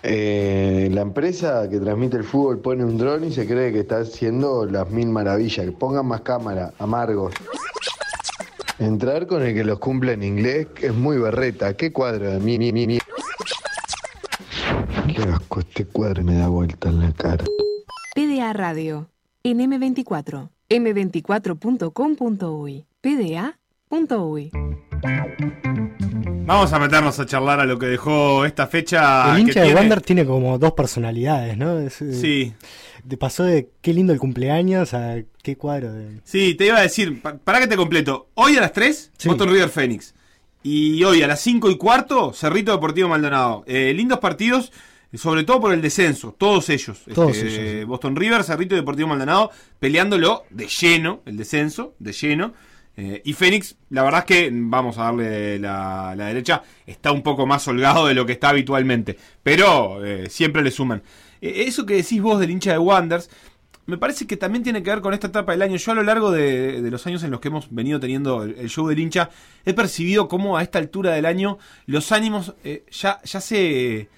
[0.02, 4.00] Eh, la empresa que transmite el fútbol pone un dron y se cree que está
[4.00, 5.66] haciendo las mil maravillas.
[5.66, 7.34] Que pongan más cámara, amargos.
[8.80, 11.76] Entrar con el que los cumple en inglés es muy berreta.
[11.76, 13.00] ¿Qué cuadro mí, mi, mi, mi?
[15.14, 17.44] Qué asco, este cuadro me da vuelta en la cara.
[18.16, 19.10] PDA Radio.
[19.44, 20.50] En M24.
[20.70, 22.86] M24.com.uy.
[23.02, 24.52] PDA.uy.
[26.46, 29.30] Vamos a meternos a charlar a lo que dejó esta fecha.
[29.30, 31.80] El que hincha de tiene- Wander tiene como dos personalidades, ¿no?
[31.80, 32.54] Es, eh, Sí.
[33.04, 36.20] De pasó de qué lindo el cumpleaños a qué cuadro de...
[36.26, 38.28] Sí, te iba a decir, pa- para que te completo.
[38.34, 40.14] Hoy a las 3, Boston River Phoenix.
[40.64, 43.64] Y hoy a las 5 y cuarto, Cerrito Deportivo Maldonado.
[43.68, 44.72] Eh, lindos partidos,
[45.14, 47.02] sobre todo por el descenso, todos ellos.
[47.14, 52.54] Todos Este, ellos, Boston River, Cerrito Deportivo Maldonado, peleándolo de lleno, el descenso, de lleno.
[53.00, 57.46] Eh, y Fénix, la verdad es que, vamos a darle la, derecha, está un poco
[57.46, 59.18] más holgado de lo que está habitualmente.
[59.42, 61.02] Pero eh, siempre le suman.
[61.42, 63.30] Eh, eso que decís vos del hincha de Wanders,
[63.86, 65.78] me parece que también tiene que ver con esta etapa del año.
[65.78, 68.88] Yo a lo largo de, los años en los que hemos venido teniendo el, show
[68.88, 69.30] del hincha,
[69.66, 72.54] he percibido cómo a esta altura del año los ánimos
[72.92, 74.10] ya, se,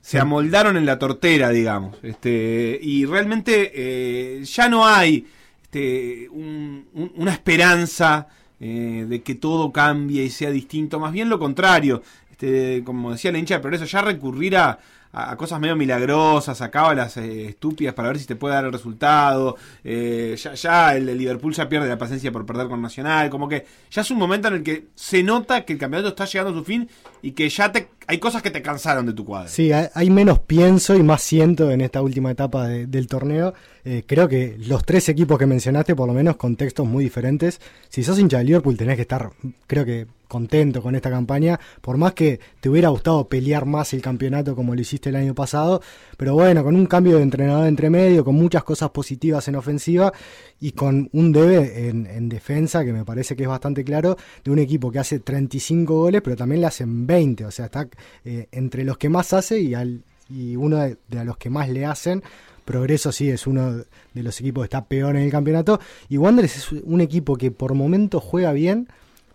[0.00, 1.98] se amoldaron en la tortera, digamos.
[2.02, 5.26] Este, y realmente ya no hay
[5.72, 8.28] este, un- un- una esperanza
[8.60, 11.00] eh, de que todo cambie y sea distinto.
[11.00, 12.02] Más bien lo contrario.
[12.30, 14.78] Este, como decía la hincha de progreso, ya recurrir a,
[15.12, 18.72] a- cosas medio milagrosas, a cábalas eh, estúpidas para ver si te puede dar el
[18.72, 19.56] resultado.
[19.84, 23.30] Eh, ya, ya el, Liverpool ya pierde la paciencia por perder con Nacional.
[23.30, 26.24] Como que ya es un momento en el que se nota que el campeonato está
[26.24, 26.88] llegando a su fin
[27.22, 27.72] y que ya
[28.06, 29.48] hay cosas que te cansaron de tu cuadro.
[29.48, 33.54] Sí, hay, menos pienso y más siento en esta última etapa de- del torneo.
[33.84, 37.60] Eh, creo que los tres equipos que mencionaste, por lo menos, contextos muy diferentes.
[37.88, 39.30] Si sos hincha de Liverpool, tenés que estar,
[39.66, 41.60] creo que, contento con esta campaña.
[41.82, 45.34] Por más que te hubiera gustado pelear más el campeonato como lo hiciste el año
[45.34, 45.82] pasado.
[46.16, 50.10] Pero bueno, con un cambio de entrenador entre medio, con muchas cosas positivas en ofensiva
[50.58, 54.50] y con un debe en, en defensa, que me parece que es bastante claro, de
[54.50, 57.44] un equipo que hace 35 goles, pero también le hacen 20.
[57.44, 57.86] O sea, está
[58.24, 61.50] eh, entre los que más hace y, al, y uno de, de a los que
[61.50, 62.22] más le hacen.
[62.64, 65.78] Progreso sí es uno de los equipos que está peor en el campeonato.
[66.08, 68.88] Y Wanderers es un equipo que por momentos juega bien,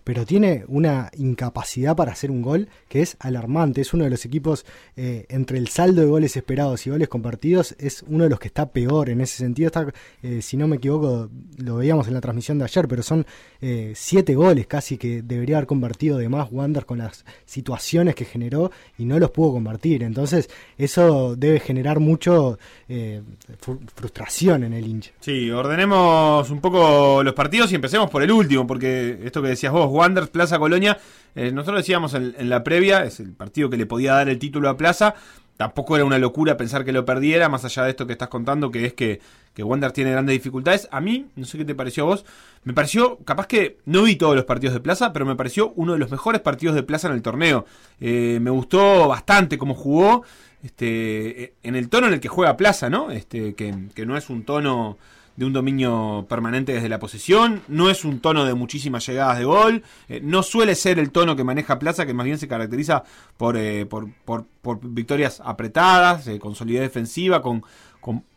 [0.07, 3.81] pero tiene una incapacidad para hacer un gol que es alarmante.
[3.81, 4.65] Es uno de los equipos,
[4.95, 8.47] eh, entre el saldo de goles esperados y goles compartidos, es uno de los que
[8.47, 9.67] está peor en ese sentido.
[9.67, 9.93] Está,
[10.23, 13.25] eh, si no me equivoco, lo veíamos en la transmisión de ayer, pero son
[13.61, 18.25] eh, siete goles casi que debería haber convertido de más Wander con las situaciones que
[18.25, 20.03] generó y no los pudo convertir.
[20.03, 23.21] Entonces, eso debe generar mucho eh,
[23.63, 25.11] fru- frustración en el hincha.
[25.19, 29.73] Sí, ordenemos un poco los partidos y empecemos por el último, porque esto que decías
[29.73, 30.97] vos, Wanderers, Plaza Colonia,
[31.35, 34.39] eh, nosotros decíamos en, en la previa, es el partido que le podía dar el
[34.39, 35.15] título a Plaza,
[35.55, 38.69] tampoco era una locura pensar que lo perdiera, más allá de esto que estás contando,
[38.71, 39.19] que es que,
[39.57, 40.87] que Wander tiene grandes dificultades.
[40.91, 42.25] A mí, no sé qué te pareció a vos,
[42.63, 45.93] me pareció, capaz que no vi todos los partidos de Plaza, pero me pareció uno
[45.93, 47.65] de los mejores partidos de Plaza en el torneo.
[47.99, 50.21] Eh, me gustó bastante cómo jugó,
[50.61, 53.09] este, en el tono en el que juega Plaza, ¿no?
[53.09, 54.99] Este, que, no es un tono
[55.35, 59.45] de un dominio permanente desde la posesión, no es un tono de muchísimas llegadas de
[59.45, 63.03] gol, eh, no suele ser el tono que maneja Plaza, que más bien se caracteriza
[63.37, 67.63] por, eh, por, por, por victorias apretadas, eh, con solidez defensiva, con,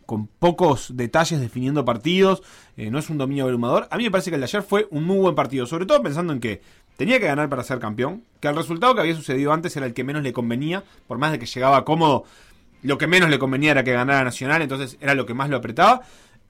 [0.06, 2.42] con, pocos detalles definiendo partidos,
[2.76, 3.86] eh, no es un dominio abrumador.
[3.92, 6.02] A mí me parece que el de ayer fue un muy buen partido, sobre todo
[6.02, 6.60] pensando en que
[6.96, 9.94] tenía que ganar para ser campeón, que el resultado que había sucedido antes era el
[9.94, 12.24] que menos le convenía, por más de que llegaba cómodo,
[12.82, 15.56] lo que menos le convenía era que ganara Nacional, entonces era lo que más lo
[15.58, 16.00] apretaba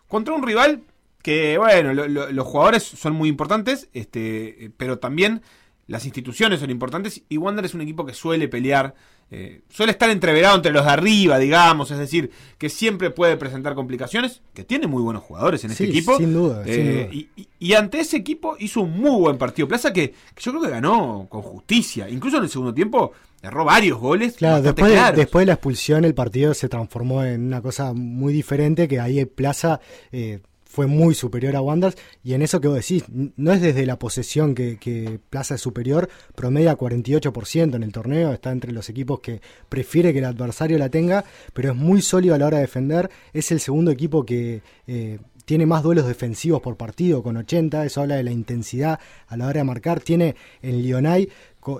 [0.08, 0.80] contra un rival
[1.22, 5.42] que, bueno, lo- lo- los jugadores son muy importantes, este, eh, pero también
[5.86, 8.94] las instituciones son importantes y Wander es un equipo que suele pelear,
[9.32, 13.74] eh, suele estar entreverado entre los de arriba, digamos, es decir, que siempre puede presentar
[13.74, 16.16] complicaciones, que tiene muy buenos jugadores en este Sí, equipo.
[16.16, 17.46] sin duda, sin Eh, duda.
[17.60, 19.68] Y, ante ese equipo hizo un muy buen partido.
[19.68, 22.08] Plaza que, que yo creo que ganó con justicia.
[22.08, 23.12] Incluso en el segundo tiempo
[23.42, 24.34] erró varios goles.
[24.34, 28.32] Claro, después de, después de la expulsión el partido se transformó en una cosa muy
[28.32, 30.40] diferente, que ahí Plaza eh,
[30.80, 33.04] fue muy superior a Wanderers, y en eso que vos decís,
[33.36, 38.50] no es desde la posesión que, Plaza es superior, promedia 48% en el torneo, está
[38.50, 42.38] entre los equipos que prefiere que el adversario la tenga, pero es muy sólido a
[42.38, 44.62] la hora de defender, es el segundo equipo que...
[44.86, 49.36] eh, tiene más duelos defensivos por partido, con 80, eso habla de la intensidad a
[49.36, 49.98] la hora de marcar.
[49.98, 51.28] Tiene en Lionay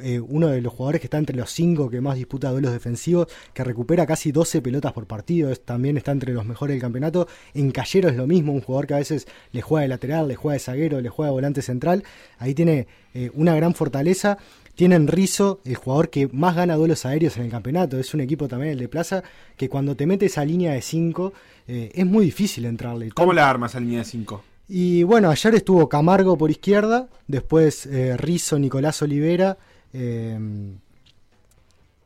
[0.03, 3.29] eh, uno de los jugadores que está entre los cinco que más disputa duelos defensivos,
[3.55, 7.27] que recupera casi 12 pelotas por partido, es- también está entre los mejores del campeonato.
[7.55, 10.37] En Callero es lo mismo, un jugador que a veces le juega de lateral, le
[10.37, 12.05] juega de zaguero, le juega de volante central.
[12.39, 14.37] Ahí tiene eh, una gran fortaleza.
[14.75, 17.99] Tienen Rizo, el jugador que más gana duelos aéreos en el campeonato.
[17.99, 19.23] Es un equipo también, el de Plaza,
[19.57, 21.33] que cuando te mete esa línea de 5
[21.67, 23.11] es muy difícil entrarle.
[23.11, 24.43] ¿Cómo la arma esa línea de 5?
[24.69, 29.59] Y bueno, ayer estuvo Camargo por izquierda, después eh, Rizo, Nicolás Olivera,
[29.93, 30.39] eh,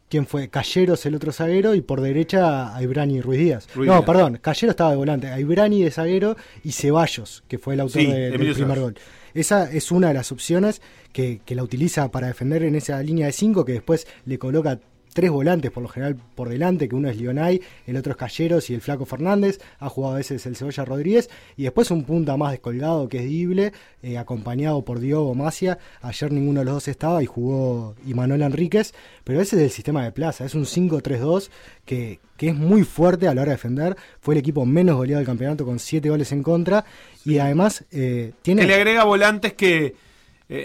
[0.08, 0.48] ¿quién fue?
[0.48, 3.68] Calleros, el otro zaguero, y por derecha a Ibrani Ruiz Díaz.
[3.74, 4.06] Ruiz no, Díaz.
[4.06, 8.00] perdón, Callero estaba de volante, a Ibrani de zaguero y Ceballos, que fue el autor
[8.02, 8.94] Sí, de- del primer gol.
[9.34, 10.80] Esa es una de las opciones
[11.12, 14.78] que, que la utiliza para defender en esa línea de 5, que después le coloca
[15.14, 18.68] tres volantes por lo general por delante, que uno es Lionay, el otro es Calleros
[18.68, 22.36] y el Flaco Fernández, ha jugado a veces el Cebolla Rodríguez, y después un punta
[22.36, 26.88] más descolgado que es Dible, eh, acompañado por Diogo Macia, ayer ninguno de los dos
[26.88, 28.92] estaba y jugó Imanol Enríquez,
[29.22, 31.48] pero ese es el sistema de plaza, es un 5-3-2
[31.84, 35.20] que, que es muy fuerte a la hora de defender, fue el equipo menos goleado
[35.20, 36.84] del campeonato con 7 goles en contra,
[37.24, 38.62] y además eh, tiene...
[38.62, 39.94] Que le agrega volantes que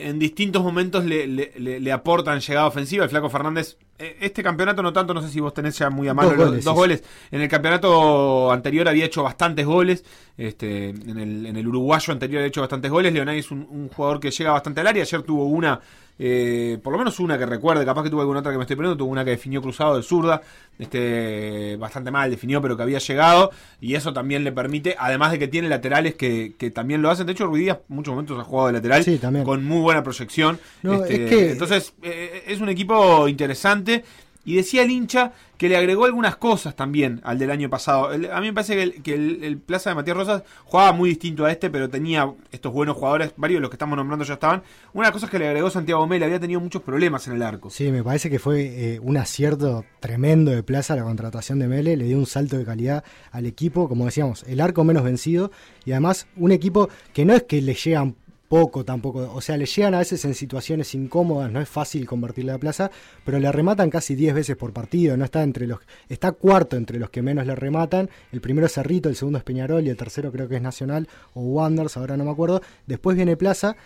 [0.08, 3.04] en distintos momentos le, le- le- le aportan llegada ofensiva.
[3.04, 6.08] El Flaco Fernández, eh, este campeonato no tanto, no sé si vos tenés ya muy
[6.08, 6.78] a mano Dos los- goles, dos sí.
[6.80, 7.04] goles.
[7.32, 10.04] En el campeonato anterior había hecho bastantes goles.
[10.38, 13.14] Este, en, el, en el uruguayo anterior había hecho bastantes goles.
[13.14, 15.04] Leonay es un, un jugador que llega bastante al área.
[15.04, 15.80] Ayer tuvo una,
[16.22, 18.76] eh, por lo menos una que recuerde, capaz que tuvo alguna otra que me estoy
[18.76, 18.98] perdiendo.
[18.98, 20.42] Tuvo una que definió cruzado de zurda.
[20.78, 23.52] Este, bastante mal definió, pero que había llegado.
[23.82, 27.26] Y eso también le permite, además de que tiene laterales que, que también lo hacen.
[27.26, 29.46] De hecho, Ruiz Díaz muchos momentos ha jugado de lateral Sí, también.
[29.46, 30.60] con muy buena proyección.
[30.84, 34.04] No, Este, es que- Entonces, eh, es un equipo interesante.
[34.46, 38.08] Y decía el hincha que le agregó algunas cosas también al del año pasado.
[38.08, 41.52] A mí me parece que, el, el- Plaza de Matías Rosas jugaba muy distinto a
[41.52, 43.34] este, pero tenía estos buenos jugadores.
[43.36, 44.64] Varios de los que estamos nombrando ya estaban.
[44.94, 47.44] Una de las cosas que le agregó Santiago Mel, había tenido muchos problemas en el
[47.44, 47.70] arco.
[47.70, 48.62] Sí, me parece que fue
[48.96, 52.64] eh, un acierto tremendo de Plaza la contratación de Mele, le dio un salto de
[52.66, 55.52] calidad al equipo, como decíamos, el arco menos vencido
[55.86, 58.16] y además un equipo que no es que le llegan
[58.50, 62.52] poco tampoco, o sea, le llegan a veces en situaciones incómodas, no es fácil convertirle
[62.52, 62.92] a Plaza,
[63.24, 65.80] pero le rematan casi 10 veces por partido, no está entre los
[66.10, 69.44] está cuarto entre los que menos le rematan, el primero es Cerrito, el segundo es
[69.44, 73.16] Peñarol y el tercero creo que es Nacional o Wanderers, ahora no me acuerdo, después
[73.16, 73.78] viene Plaza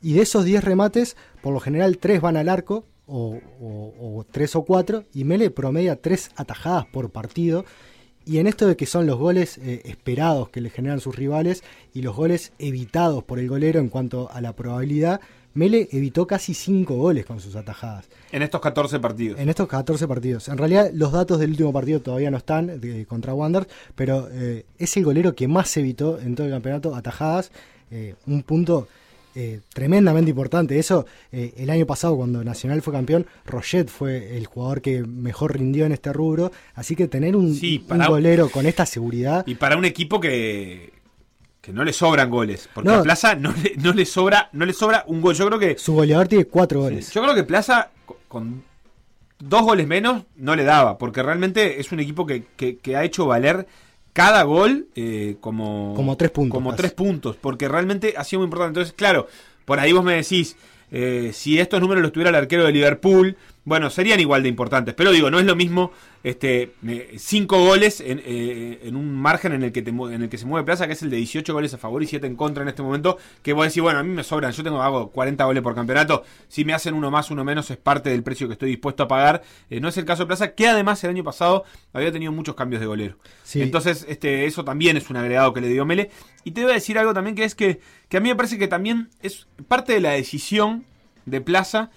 [0.00, 4.26] y de esos 10 remates, por lo general 3 van al arco, o, o, o
[4.30, 7.64] 3 o 4, y Mele promedia 3 atajadas por partido.
[8.26, 11.62] Y en esto de que son los goles eh, esperados que le generan sus rivales
[11.92, 15.20] y los goles evitados por el golero en cuanto a la probabilidad,
[15.54, 18.06] Mele evitó casi 5 goles con sus atajadas.
[18.30, 19.38] En estos 14 partidos.
[19.38, 20.48] En estos 14 partidos.
[20.48, 24.64] En realidad, los datos del último partido todavía no están de- contra Wanderers, pero eh,
[24.78, 27.50] es el golero que más evitó en todo el campeonato atajadas.
[27.90, 28.88] eh, un punto
[29.34, 30.78] eh, tremendamente importante.
[30.78, 35.54] Eso, eh, el año pasado, cuando Nacional fue campeón, Roget fue el jugador que mejor
[35.56, 36.52] rindió en este rubro.
[36.74, 39.44] Así que tener un, Sí, un para- golero con esta seguridad.
[39.46, 40.92] Y para un equipo que,
[41.60, 42.68] que no le sobran goles.
[42.74, 42.96] Porque No.
[42.96, 45.34] a Plaza no le, no le sobra no le sobra un gol.
[45.34, 47.10] Yo creo que Su goleador tiene 4 goles.
[47.12, 48.62] Yo creo que Plaza, co- con
[49.38, 53.04] dos goles menos, no le daba, porque realmente es un equipo que, que- que ha
[53.04, 53.66] hecho valer
[54.12, 58.46] cada gol eh, como, Como tres puntos, Como tres puntos, porque realmente ha sido muy
[58.46, 58.78] importante.
[58.78, 59.26] Entonces, claro,
[59.64, 60.56] por ahí vos me decís,
[60.90, 64.92] eh, si estos números los tuviera el arquero de Liverpool, Bueno, serían igual de importantes,
[64.94, 65.92] pero digo, no es lo mismo
[66.24, 66.74] este
[67.16, 70.46] cinco goles en, eh, en un margen en el que te en el que se
[70.46, 72.68] mueve Plaza, que es el de 18 goles a favor y 7 en contra en
[72.68, 75.62] este momento, que vos decís, bueno, a mí me sobran, yo tengo hago 40 goles
[75.62, 78.70] por campeonato, si me hacen uno más, uno menos es parte del precio que estoy
[78.70, 79.42] dispuesto a pagar.
[79.70, 82.56] Eh, no es el caso de Plaza, que además el año pasado había tenido muchos
[82.56, 83.16] cambios de golero.
[83.44, 83.62] Sí.
[83.62, 86.10] Entonces, este eso también es un agregado que le dio Mele
[86.42, 88.58] y te voy a decir algo también que es que que a mí me parece
[88.58, 90.84] que también es parte de la decisión
[91.26, 91.90] de Plaza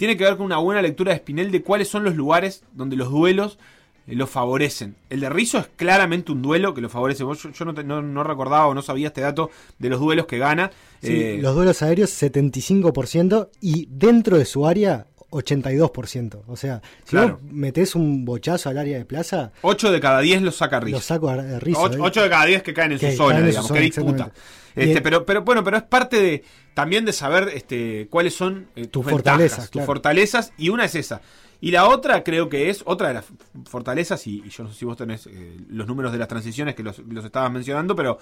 [0.00, 2.96] tiene que ver con una buena lectura de Spinel de cuáles son los lugares donde
[2.96, 3.58] los duelos
[4.06, 4.96] eh, lo favorecen.
[5.10, 7.20] El de Rizzo es claramente un duelo que lo favorece.
[7.22, 10.24] Yo, yo no, te- no- no recordaba o no sabía este dato de los duelos
[10.24, 10.70] que gana.
[11.02, 16.42] Sí, Eh, los duelos aéreos 75% y dentro de su área 82%.
[16.48, 17.38] O sea, si Claro.
[17.42, 20.96] vos metés un bochazo al área de plaza, 8 de cada 10 los saca Rizzo.
[20.96, 21.80] lo saco a a Rizzo.
[21.82, 22.22] 8, ¿eh?
[22.24, 24.32] de cada 10 que caen en Que su zona, su digamos, zona, que disputa.
[24.76, 26.44] Este, pero, pero bueno, pero es parte de
[26.74, 30.84] también de saber este, cuáles son eh, tus, Tus ventajas, fortalezas, tus fortalezas, y una
[30.84, 31.20] es esa.
[31.60, 33.24] Y la otra creo que es otra de las
[33.68, 36.74] fortalezas, y, y yo no sé si vos tenés eh, los números de las transiciones
[36.74, 38.18] que los, los estabas mencionando, pero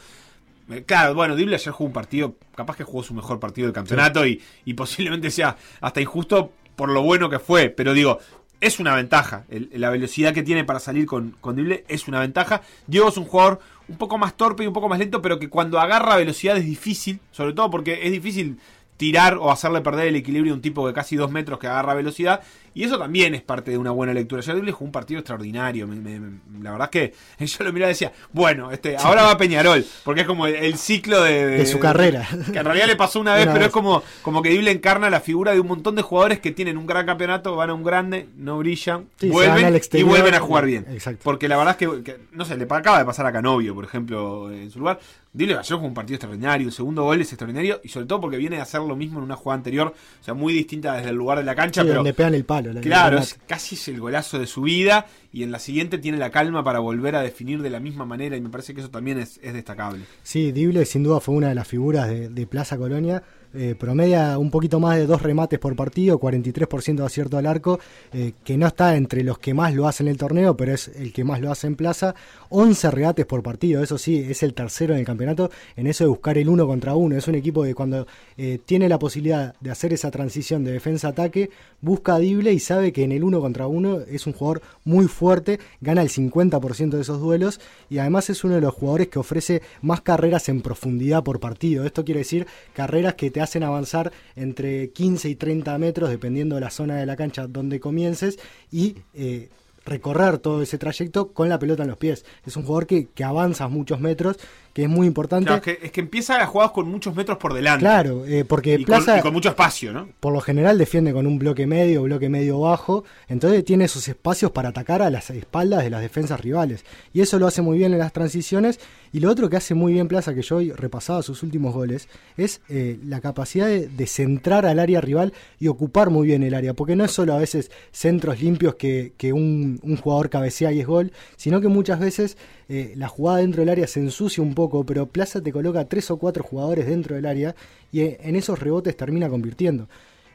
[0.71, 3.75] eh, claro, bueno, Dible ayer jugó un partido, capaz que jugó su mejor partido del
[3.75, 8.19] campeonato y, y posiblemente sea hasta injusto por lo bueno que fue, pero digo,
[8.61, 9.45] es una ventaja.
[9.49, 12.63] El- la velocidad que tiene para salir con, con Dible es una ventaja.
[12.89, 15.49] Diego es un jugador un poco más torpe y un poco más lento, pero que
[15.49, 18.59] cuando agarra velocidad es difícil, sobre todo porque es difícil
[18.99, 21.95] tirar o hacerle perder el equilibrio a un tipo de casi dos metros que agarra
[21.95, 22.43] velocidad.
[22.79, 24.41] Y eso también es parte de una buena lectura.
[24.41, 25.89] Ayer Dible jugó un partido extraordinario.
[25.89, 29.24] me- me- me- la verdad es que yo lo miraba y decía, bueno, este, ahora
[29.24, 32.29] va Peñarol, porque es como el, el ciclo de, De su carrera.
[32.53, 33.66] Que en realidad le pasó una vez, Una pero vez.
[33.68, 36.79] es como, como que Dible encarna la figura de un montón de jugadores que tienen
[36.79, 40.41] un gran campeonato, van a un grande, no brillan, Sí, vuelven al y vuelven a
[40.41, 40.87] jugar bien.
[40.89, 41.20] exacto.
[41.24, 43.85] Porque la verdad es que, que, no sé, le acaba de pasar a Canovio, por
[43.85, 45.01] ejemplo, en su lugar.
[45.31, 48.39] Dible ayer jugó un partido extraordinario, el segundo gol es extraordinario, y sobre todo porque
[48.39, 51.16] viene a hacer lo mismo en una jugada anterior, o sea, muy distinta desde el
[51.16, 52.68] lugar de la cancha, Sí, pero donde pegan el palo.
[52.73, 55.99] La- Claro, la- es casi es el golazo de su vida y en la siguiente
[55.99, 58.81] tiene la calma para volver a definir de la misma manera y me parece que
[58.81, 60.05] eso también es, es destacable.
[60.23, 63.23] Sí, Dible sin duda fue una de las figuras de, de Plaza Colonia.
[63.55, 67.81] Eh, promedia un poquito más de dos remates por partido, 43% de acierto al arco,
[68.13, 70.89] eh, que no está entre los que más lo hacen en el torneo, pero es
[70.89, 72.15] el que más lo hace en Plaza.
[72.51, 76.09] 11 regates por partido, eso sí, es el tercero en el campeonato en eso de
[76.09, 77.17] buscar el uno contra uno.
[77.17, 81.51] Es un equipo que cuando eh, tiene la posibilidad de hacer esa transición de defensa-ataque,
[81.81, 85.07] busca a Dible y sabe que en el uno contra uno es un jugador muy
[85.07, 89.19] fuerte, gana el 50% de esos duelos y además es uno de los jugadores que
[89.19, 91.85] ofrece más carreras en profundidad por partido.
[91.85, 96.61] Esto quiere decir carreras que te hacen avanzar entre 15 y 30 metros dependiendo de
[96.61, 98.39] la zona de la cancha donde comiences
[98.70, 99.49] y eh,
[99.89, 102.24] recorrer todo ese trayecto con la pelota en los pies.
[102.47, 104.36] Es un jugador que, que avanza muchos metros,
[104.72, 105.47] que es muy importante.
[105.47, 107.80] Claro, es, que, es que empieza a jugar con muchos metros por delante.
[107.80, 110.09] Claro, eh, porque y, Plaza con, y con mucho espacio, ¿no?
[110.20, 114.53] por lo general defiende con un bloque medio, bloque medio bajo, entonces tiene esos espacios
[114.53, 116.84] para atacar a las espaldas de las defensas rivales.
[117.12, 118.78] Y eso lo hace muy bien en las transiciones.
[119.13, 122.09] Y lo otro que hace muy bien Plaza, que yo hoy repasaba sus últimos goles,
[122.37, 126.75] es eh, la capacidad de, centrar al área rival y ocupar muy bien el área.
[126.75, 131.13] Porque no es solo a veces centros limpios que, un, jugador cabecea y es gol,
[131.37, 132.37] sino que muchas veces
[132.69, 136.11] eh, la jugada dentro del área se ensucia un poco, pero Plaza te coloca tres
[136.11, 137.55] o cuatro jugadores dentro del área
[137.93, 139.89] y eh, en esos rebotes termina convirtiendo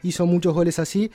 [0.05, 1.09] hizo muchos goles así,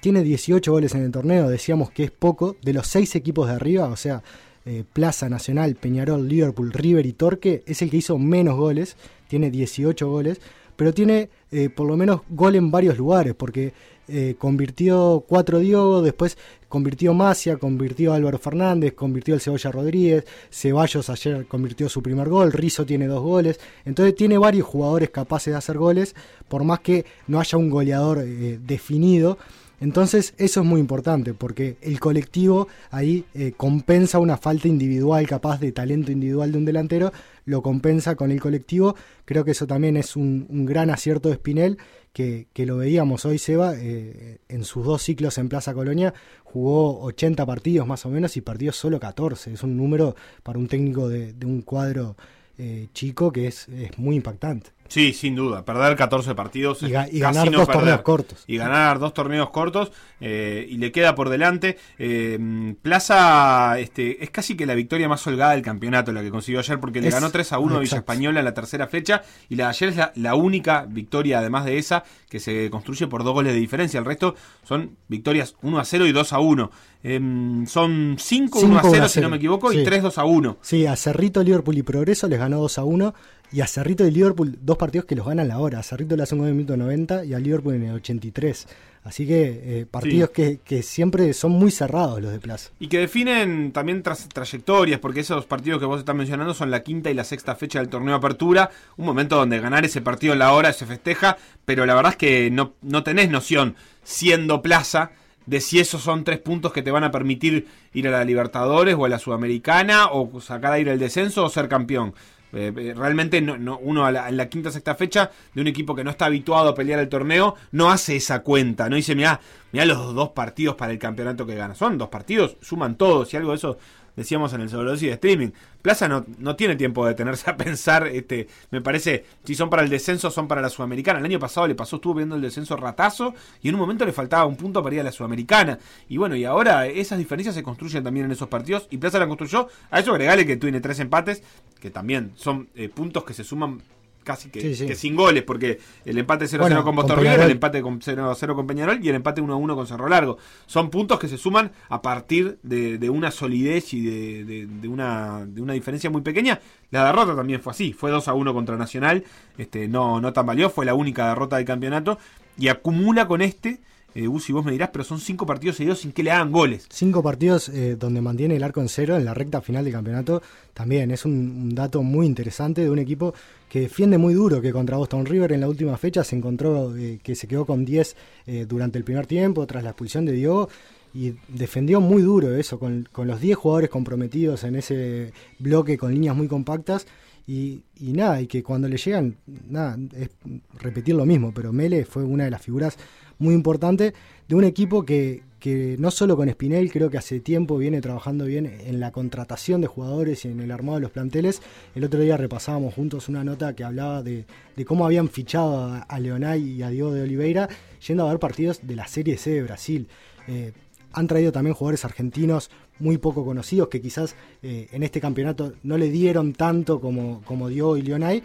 [0.00, 3.54] tiene 18 goles en el torneo, decíamos que es poco, de los seis equipos de
[3.54, 4.22] arriba, o sea,
[4.64, 8.96] eh, Plaza, Nacional, Peñarol, Liverpool, River y Torque, es el que hizo menos goles,
[9.26, 10.40] tiene 18 goles,
[10.76, 13.72] pero tiene eh, por lo menos gol en varios lugares, porque
[14.06, 16.38] eh, convirtió cuatro Diogo, después
[16.68, 22.52] convirtió Macia, convirtió Álvaro Fernández, convirtió el Cebolla Rodríguez, Ceballos ayer convirtió su primer gol,
[22.52, 26.14] Rizo tiene dos goles, entonces tiene varios jugadores capaces de hacer goles,
[26.48, 29.38] por más que no haya un goleador definido.
[29.82, 35.58] Entonces eso es muy importante porque el colectivo ahí eh, compensa una falta individual capaz
[35.58, 37.12] de talento individual de un delantero,
[37.46, 38.94] lo compensa con el colectivo.
[39.24, 41.78] Creo que eso también es un, gran acierto de Spinel,
[42.12, 46.14] que, lo veíamos hoy, Seba, eh, en sus dos ciclos en Plaza Colonia,
[46.44, 49.52] jugó 80 partidos más o menos y perdió solo 14.
[49.52, 50.14] Es un número
[50.44, 52.14] para un técnico de, de un cuadro
[52.58, 54.70] eh, chico que es, es muy impactante.
[54.92, 55.64] Sí, sin duda.
[55.64, 57.80] Perder 14 partidos y, ga y ganar no dos perder.
[57.80, 58.44] torneos cortos.
[58.46, 59.90] Y ganar dos torneos cortos
[60.20, 61.78] eh, y le queda por delante.
[61.98, 66.60] Eh, Plaza este, es casi que la victoria más holgada del campeonato la que consiguió
[66.60, 67.96] ayer porque le Es- ganó 3 a 1 a Villa.
[67.96, 71.64] Española en la tercera fecha y la de ayer es la, la única victoria además
[71.64, 73.98] de esa que se construye por dos goles de diferencia.
[73.98, 76.70] El resto son victorias 1 a 0 y 2 a 1.
[77.02, 79.84] Em, son 5 1 a 0 si no me equivoco y Sí.
[79.84, 80.58] 3 2 a 1.
[80.60, 83.14] Sí, a Cerrito, Liverpool y Progreso les ganó 2 a 1
[83.52, 85.78] Y a Cerrito y Liverpool, dos partidos que los ganan la hora.
[85.78, 87.94] A Cerrito le hacen un gol en el minuto 90 y a Liverpool en el
[87.96, 88.66] 83.
[89.04, 92.70] Así que eh, partidos que, que siempre son muy cerrados los de Plaza.
[92.78, 96.82] Y que definen también tras, trayectorias, porque esos partidos que vos estás mencionando son la
[96.82, 98.70] quinta y la sexta fecha del torneo de apertura.
[98.96, 101.36] Un momento donde ganar ese partido en la hora se festeja,
[101.66, 105.10] pero la verdad es que no, no tenés noción, siendo Plaza,
[105.44, 108.94] de si esos son tres puntos que te van a permitir ir a la Libertadores
[108.96, 112.14] o a la Sudamericana, o sacar a ir al descenso o ser campeón.
[112.52, 115.68] Eh, eh, realmente no, no, uno a la, en la quinta sexta fecha de un
[115.68, 119.14] equipo que no está habituado a pelear el torneo no hace esa cuenta, no dice
[119.14, 119.40] mira,
[119.72, 123.38] mira los dos partidos para el campeonato que gana, son dos partidos, suman todos y
[123.38, 123.78] algo de eso
[124.16, 125.50] decíamos en el sobredosis de streaming.
[125.80, 129.82] Plaza no, no tiene tiempo de detenerse a pensar, este, me parece, si son para
[129.82, 131.18] el descenso, son para la Sudamericana.
[131.18, 134.12] El año pasado le pasó, estuvo viendo el descenso ratazo y en un momento le
[134.12, 135.78] faltaba un punto para ir a la Sudamericana.
[136.08, 139.26] Y bueno, y ahora esas diferencias se construyen también en esos partidos y Plaza la
[139.26, 139.68] construyó.
[139.90, 141.42] A eso agregale que tiene tres empates,
[141.80, 143.80] que también son eh, puntos que se suman
[144.22, 144.86] casi que, Sí, sí.
[144.86, 148.54] que sin goles, porque el empate 0-0 Bueno, con Boston River, el empate con 0-0
[148.54, 150.38] con Peñarol y el empate 1-1 con Cerro Largo.
[150.66, 154.88] Son puntos que se suman a partir de, de una solidez y de, de- de
[154.88, 156.60] una, de una diferencia muy pequeña.
[156.90, 159.24] La derrota también fue así, fue 2-1 contra Nacional,
[159.58, 162.18] este, no, no tan valió, fue la única derrota del campeonato
[162.58, 163.80] y acumula con este,
[164.14, 166.86] eh, Uzi, vos me dirás, pero son cinco partidos seguidos sin que le hagan goles.
[166.90, 170.42] Cinco partidos eh, donde mantiene el arco en cero en la recta final del campeonato.
[170.74, 173.34] También es un, dato muy interesante de un equipo
[173.68, 177.20] que defiende muy duro, que contra Boston River en la última fecha se encontró eh,
[177.22, 180.68] que se quedó con 10 eh, durante el primer tiempo, tras la expulsión de Diogo.
[181.14, 186.34] Y defendió muy duro eso, con, los 10 jugadores comprometidos en ese bloque con líneas
[186.34, 187.06] muy compactas.
[187.46, 189.36] Y nada, y que cuando le llegan,
[189.68, 190.30] nada, es
[190.78, 192.96] repetir lo mismo, pero Mele fue una de las figuras
[193.42, 194.14] muy importantes
[194.48, 198.46] de un equipo que, que no solo con Spinel, creo que hace tiempo viene trabajando
[198.46, 201.62] bien en la contratación de jugadores y en el armado de los planteles.
[201.94, 204.44] El otro día repasábamos juntos una nota que hablaba de,
[204.86, 207.68] cómo habían fichado a, a Leonay y a Diego de Oliveira
[208.06, 210.08] yendo a ver partidos de la Serie C de Brasil.
[210.48, 210.72] Eh,
[211.12, 215.98] han traído también jugadores argentinos muy poco conocidos que quizás eh, en este campeonato no
[215.98, 218.42] le dieron tanto como, como dio y Leonay,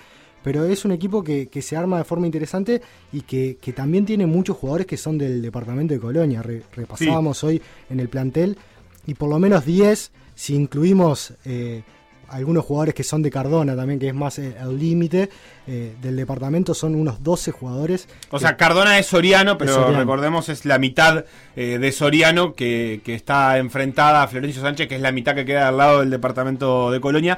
[0.48, 2.82] pero es un equipo que, que se arma de forma interesante
[3.12, 6.42] y que, que también tiene muchos jugadores que son del departamento de Colonia.
[6.42, 8.58] Re- repasábamos hoy en el plantel
[9.06, 11.84] y por lo menos 10, si incluimos eh,
[12.30, 15.30] algunos jugadores que son de Cardona también, que es más eh, el límite
[15.68, 18.08] eh, del departamento, son unos 12 jugadores.
[18.30, 20.00] O sea, Cardona es Soriano, pero Es Soriano.
[20.00, 21.26] recordemos es la mitad
[21.58, 25.44] eh, de Soriano que, que está enfrentada a Florencio Sánchez, que es la mitad que
[25.44, 27.38] queda al lado del departamento de Colonia,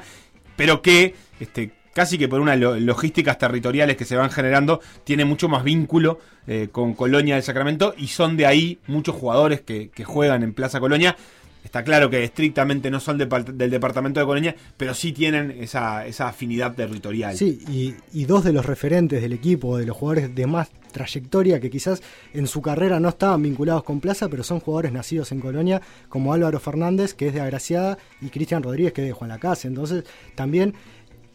[0.54, 5.24] pero que este, casi que por unas lo- logísticas territoriales que se van generando, tiene
[5.24, 9.90] mucho más vínculo eh, con Colonia del Sacramento y son de ahí muchos jugadores que,
[10.04, 11.16] juegan en Plaza Colonia.
[11.62, 16.06] Está claro que estrictamente no son de del departamento de Colonia, pero sí tienen esa,
[16.06, 17.36] esa afinidad territorial.
[17.36, 21.60] Sí, y, y dos de los referentes del equipo, de los jugadores de más trayectoria
[21.60, 25.40] que quizás en su carrera no estaban vinculados con Plaza, pero son jugadores nacidos en
[25.40, 29.28] Colonia, como Álvaro Fernández, que es de Agraciada, y Cristian Rodríguez, que es de Juan
[29.28, 29.68] Lacase.
[29.68, 30.74] Entonces, también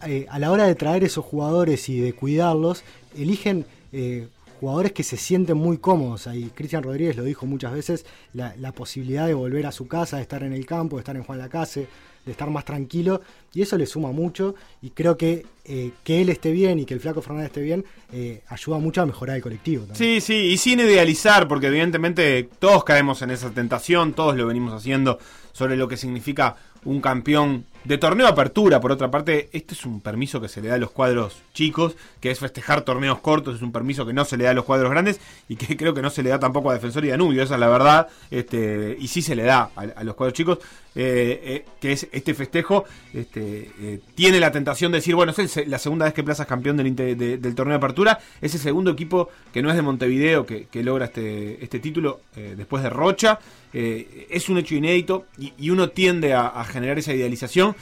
[0.06, 2.84] eh, a la hora de traer esos jugadores y de cuidarlos,
[3.16, 4.28] eligen eh,
[4.60, 6.52] jugadores que se sienten muy cómodos ahí.
[6.54, 10.44] Cristian Rodríguez lo dijo muchas veces, la, posibilidad de volver a su casa, de estar
[10.44, 11.88] en el campo, de estar en Juan Lacase,
[12.26, 13.22] de estar más tranquilo,
[13.54, 16.96] y eso le suma mucho, y creo que eh, que él esté bien y que
[16.96, 19.86] el Flaco Fernández esté bien, eh, ayuda mucho a mejorar el colectivo.
[19.86, 20.20] también.
[20.20, 24.74] Sí, sí, y sin idealizar, porque evidentemente todos caemos en esa tentación, todos lo venimos
[24.74, 25.20] haciendo
[25.54, 28.80] sobre lo que significa un campeón de torneo apertura.
[28.82, 31.96] Por otra parte, este es un permiso que se le da a los cuadros chicos,
[32.20, 34.66] que es festejar torneos cortos, es un permiso que no se le da a los
[34.66, 37.44] cuadros grandes y que creo que no se le da tampoco a Defensor y Danubio,
[37.44, 40.60] esa es la verdad, este, y sí se le da a, los cuadros chicos,
[40.96, 45.68] eh, eh, que es este festejo, este, eh, tiene la tentación de decir, bueno, es
[45.68, 48.92] la segunda vez que Plaza es campeón del, del torneo de apertura, es el segundo
[48.92, 53.40] equipo que no es de Montevideo que, que logra este, este título después de Rocha,
[53.74, 57.75] es un hecho inédito y, uno tiende a generar esa idealización.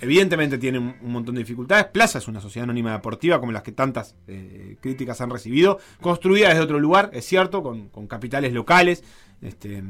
[0.00, 1.86] Evidentemente tiene un, montón de dificultades.
[1.86, 5.80] Plaza es una sociedad anónima deportiva como las que tantas eh, críticas han recibido.
[6.00, 9.02] Construida desde otro lugar, es cierto, con, con capitales locales.
[9.42, 9.82] Este,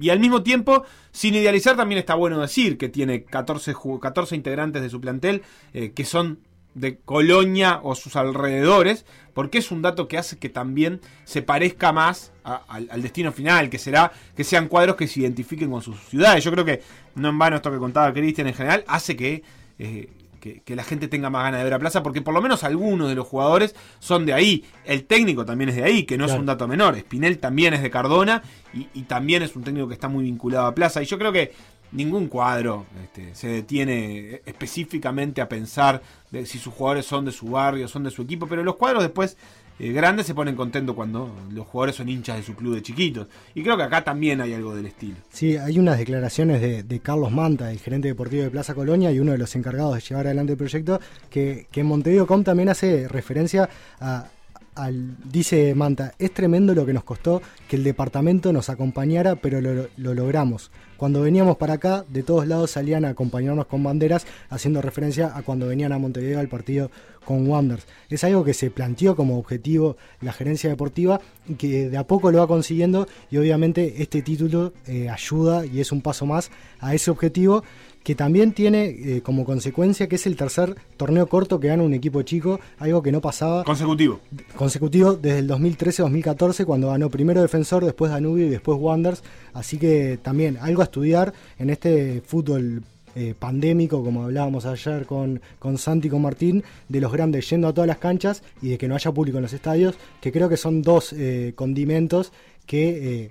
[0.00, 4.36] y al mismo tiempo, sin idealizar, también está bueno decir que tiene 14, ju- 14
[4.36, 5.42] integrantes de su plantel
[5.74, 6.38] eh, que son
[6.74, 9.04] de Colonia o sus alrededores,
[9.34, 13.32] porque es un dato que hace que también se parezca más a- al, al destino
[13.32, 16.44] final, que será que sean cuadros que se identifiquen con sus ciudades.
[16.44, 16.82] Yo creo que
[17.16, 19.42] no en vano esto que contaba Cristian en general hace que
[19.78, 20.08] eh,
[20.40, 22.64] que, que la gente tenga más ganas de ver a Plaza, porque por lo menos
[22.64, 24.64] algunos de los jugadores son de ahí.
[24.86, 26.96] El técnico también es de ahí, que no es un dato menor.
[26.98, 28.42] Spinel también es de Cardona
[28.72, 31.02] y, y también es un técnico que está muy vinculado a Plaza.
[31.02, 31.52] Y yo creo que
[31.92, 37.46] ningún cuadro este, se detiene específicamente a pensar de si sus jugadores son de su
[37.46, 39.36] barrio, son de su equipo, pero los cuadros después
[39.80, 43.28] eh, grandes se ponen contentos cuando los jugadores son hinchas de su club de chiquitos.
[43.54, 45.16] Y creo que acá también hay algo del estilo.
[45.32, 49.18] Sí, hay unas declaraciones de, de Carlos Manta, el gerente deportivo de Plaza Colonia y
[49.20, 52.68] uno de los encargados de llevar adelante el proyecto, que, que en Montevideo Com también
[52.68, 53.70] hace referencia
[54.00, 54.26] a,
[54.74, 59.60] al, dice Manta, es tremendo lo que nos costó que el departamento nos acompañara, pero
[59.62, 60.70] lo, lo logramos.
[61.00, 65.40] Cuando veníamos para acá, de todos lados salían a acompañarnos con banderas, haciendo referencia a
[65.40, 66.90] cuando venían a Montevideo al partido
[67.24, 67.86] con Wanderers.
[68.10, 72.30] Es algo que se planteó como objetivo la gerencia deportiva y que de a poco
[72.30, 76.94] lo va consiguiendo y obviamente este título eh, ayuda y es un paso más a
[76.94, 77.64] ese objetivo
[78.02, 81.94] que también tiene eh, como consecuencia que es el tercer torneo corto que gana un
[81.94, 84.20] equipo chico, algo que no pasaba Consecutivo.
[84.56, 89.22] consecutivo desde el 2013-2014 cuando ganó primero Defensor, después Danubio y después Wanderers,
[89.52, 92.82] así que también algo a estudiar en este fútbol
[93.16, 97.66] eh, pandémico, como hablábamos ayer con, con Santi y con Martín, de los grandes yendo
[97.66, 100.48] a todas las canchas y de que no haya público en los estadios, que creo
[100.48, 102.32] que son dos eh, condimentos
[102.66, 103.30] que eh,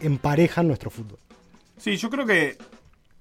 [0.00, 1.18] emparejan nuestro fútbol.
[1.76, 2.56] Sí, yo creo que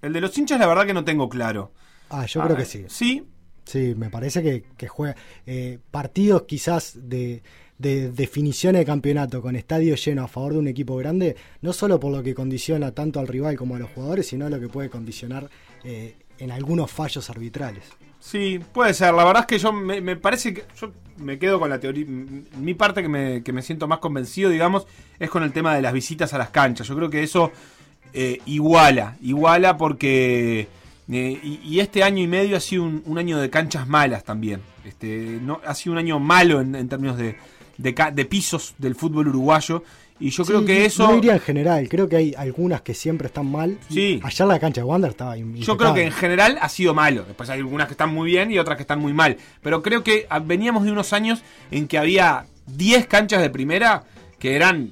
[0.02, 1.72] el de los hinchas la verdad que no tengo claro.
[2.10, 2.86] Ah, yo creo que sí.
[2.88, 3.24] Sí.
[3.66, 7.44] Sí, me parece que, que juega eh, partidos quizás de,
[7.78, 12.00] de definición de campeonato con estadio lleno a favor de un equipo grande, no solo
[12.00, 14.90] por lo que condiciona tanto al rival como a los jugadores, sino lo que puede
[14.90, 15.50] condicionar
[15.84, 17.84] eh, en algunos fallos arbitrales.
[18.20, 19.14] Sí, puede ser.
[19.14, 22.06] La verdad es que yo me, me parece que yo me quedo con la teoría.
[22.08, 24.88] Mi parte que me, que me siento más convencido, digamos,
[25.20, 26.88] es con el tema de las visitas a las canchas.
[26.88, 27.52] Yo creo que eso
[28.14, 30.68] eh, iguala, iguala porque
[31.12, 34.24] eh, y, y este año y medio ha sido un, un año de canchas malas
[34.24, 34.62] también.
[34.86, 37.36] Este, no, ha sido un año malo en, en términos de,
[37.78, 39.84] de, pisos del fútbol uruguayo.
[40.20, 41.08] Y yo creo que eso.
[41.08, 43.78] No diría en general, creo que hay algunas que siempre están mal.
[43.90, 44.20] Sí.
[44.24, 46.12] Ayer la cancha de Wander estaba im- Yo creo que en impecable.
[46.36, 47.24] general ha sido malo.
[47.26, 49.38] Después hay algunas que están muy bien y otras que están muy mal.
[49.62, 54.06] Pero creo que ah, veníamos de unos años en que había 10 canchas de primera
[54.40, 54.90] que eran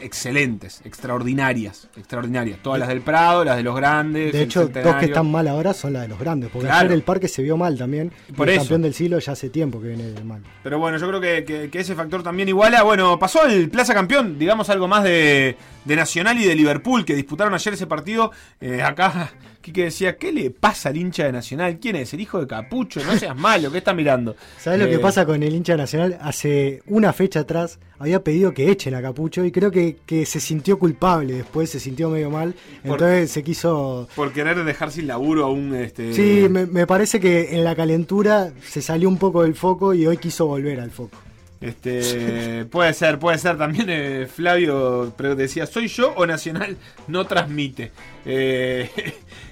[0.00, 2.58] excelentes, extraordinarias, extraordinarias.
[2.62, 4.32] Todas las del Prado, las de los grandes.
[4.32, 6.80] De hecho, dos que están mal ahora son las de los grandes, porque Claro.
[6.86, 8.12] ayer el parque se vio mal también.
[8.36, 8.62] Por el eso.
[8.64, 10.42] campeón del siglo ya hace tiempo que viene mal.
[10.62, 12.82] Pero bueno, yo creo que, que- que ese factor también iguala.
[12.82, 17.14] Bueno, pasó el Plaza Campeón, digamos algo más de, de Nacional y de Liverpool, que
[17.14, 18.32] disputaron ayer ese partido.
[18.60, 19.30] Eh, acá,
[19.62, 21.78] Quique decía, ¿qué le pasa al hincha de Nacional?
[21.80, 22.12] ¿Quién es?
[22.12, 23.00] ¿El hijo de Capucho?
[23.04, 24.36] No seas malo, ¿qué está mirando?
[24.58, 26.18] ¿Sabes lo Eh, que pasa con el hincha nacional?
[26.20, 30.40] Hace una fecha atrás había pedido que echen a Capucho y creo que, que se
[30.40, 32.54] sintió culpable después, se sintió medio mal.
[32.82, 34.08] Por- Entonces se quiso.
[34.16, 35.74] Por querer dejar sin laburo a un...
[35.74, 39.94] Este, Sí, me, me parece que en la calentura se salió un poco del foco
[39.94, 41.16] y hoy quiso volver al foco.
[41.60, 43.56] Este, puede ser, puede ser.
[43.56, 47.92] También eh, Flavio pero decía, ¿soy yo o Nacional no transmite?
[48.26, 48.90] Eh,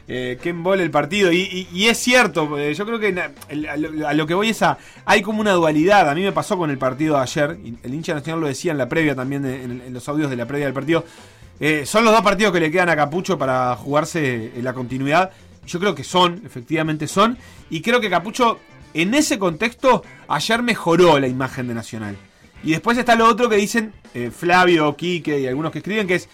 [0.08, 1.32] eh, qué embole el partido.
[1.32, 3.14] Y, es cierto, eh, yo creo que
[3.68, 4.78] a lo, que voy es a...
[5.04, 6.08] Hay como una dualidad.
[6.08, 7.58] A mí me pasó con el partido de ayer.
[7.82, 10.66] el hincha Nacional lo decía en la previa también, en, los audios de la previa
[10.66, 11.04] del partido.
[11.60, 15.30] Eh, son los dos partidos que le quedan a Capucho para jugarse en la continuidad.
[15.66, 17.36] Yo creo que son, efectivamente son.
[17.68, 18.58] Y creo que Capucho,
[18.94, 22.16] en ese contexto, ayer mejoró la imagen de Nacional.
[22.62, 26.16] Y después está lo otro que dicen eh, Flavio, Quique y algunos que escriben, que
[26.16, 26.28] es,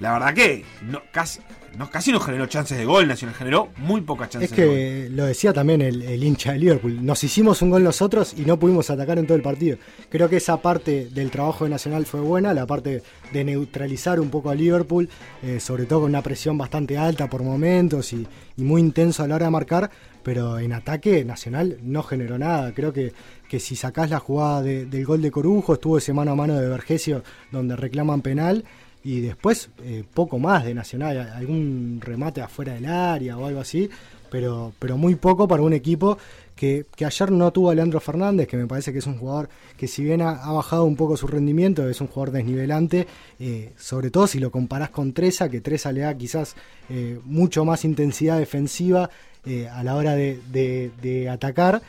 [0.00, 1.40] la verdad que no, casi,
[1.78, 4.74] no, casi no generó chances de gol Nacional, generó muy pocas chances Es de gol.
[4.74, 7.04] que lo decía también el, el hincha de Liverpool.
[7.04, 9.78] Nos hicimos un gol nosotros y no pudimos atacar en todo el partido.
[10.08, 13.02] Creo que esa parte del trabajo de Nacional fue buena, la parte
[13.32, 15.08] de neutralizar un poco a Liverpool,
[15.42, 19.28] eh, sobre todo con una presión bastante alta por momentos y, y muy intenso a
[19.28, 19.90] la hora de marcar.
[20.22, 22.72] Pero en ataque Nacional no generó nada.
[22.74, 23.12] Creo que,
[23.48, 26.54] que si sacás la jugada de- del gol de Corujo, estuvo ese mano a mano
[26.60, 28.64] de Vergesio donde reclaman penal.
[29.04, 33.90] Y después eh, poco más de Nacional, algún remate afuera del área o algo así,
[34.30, 36.16] pero, pero muy poco para un equipo
[36.54, 39.48] que, que ayer no tuvo a Leandro Fernández, que me parece que es un jugador
[39.76, 43.06] que si bien ha, bajado un poco su rendimiento, es un jugador desnivelante,
[43.40, 46.54] eh, sobre todo si lo comparás con Treza, que Treza le da quizás
[46.88, 49.10] eh, mucho más intensidad defensiva
[49.44, 51.82] eh, a la hora de- de atacar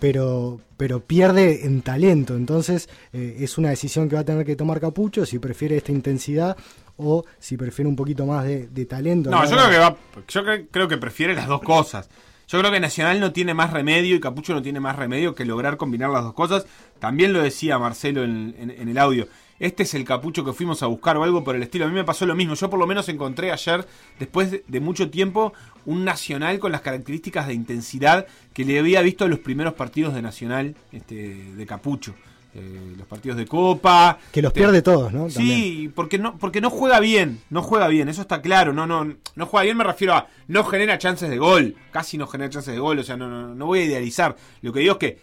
[0.00, 2.34] pero, pero pierde en talento.
[2.36, 5.92] Entonces eh, es una decisión que va a tener que tomar Capucho si prefiere esta
[5.92, 6.56] intensidad
[6.96, 9.30] o si prefiere un poquito más de, de talento.
[9.30, 9.96] No, yo creo que va,
[10.28, 12.08] yo cre- creo que prefiere las dos cosas.
[12.48, 15.44] Yo creo que Nacional no tiene más remedio y Capucho no tiene más remedio que
[15.44, 16.64] lograr combinar las dos cosas.
[16.98, 19.28] También lo decía Marcelo en, en- en el audio.
[19.60, 21.84] Este es el capucho que fuimos a buscar o algo por el estilo.
[21.84, 22.54] A mí me pasó lo mismo.
[22.54, 23.86] Yo por lo menos encontré ayer,
[24.18, 25.52] después de, mucho tiempo,
[25.84, 30.14] un Nacional con las características de intensidad que le había visto en los primeros partidos
[30.14, 32.14] de Nacional este, de capucho.
[32.54, 34.18] Eh, los partidos de Copa.
[34.32, 35.28] Que los Te- pierde todos, ¿no?
[35.28, 39.14] Sí, porque no, porque no juega bien, no juega bien, eso está claro, no, no,
[39.36, 42.72] no juega bien me refiero a no genera chances de gol, casi no genera chances
[42.72, 44.34] de gol, o sea, no, no, no voy a idealizar.
[44.62, 45.18] Lo que digo es que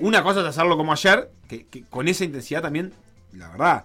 [0.00, 2.92] una cosa es hacerlo como ayer, que, que con esa intensidad también,
[3.36, 3.84] la verdad,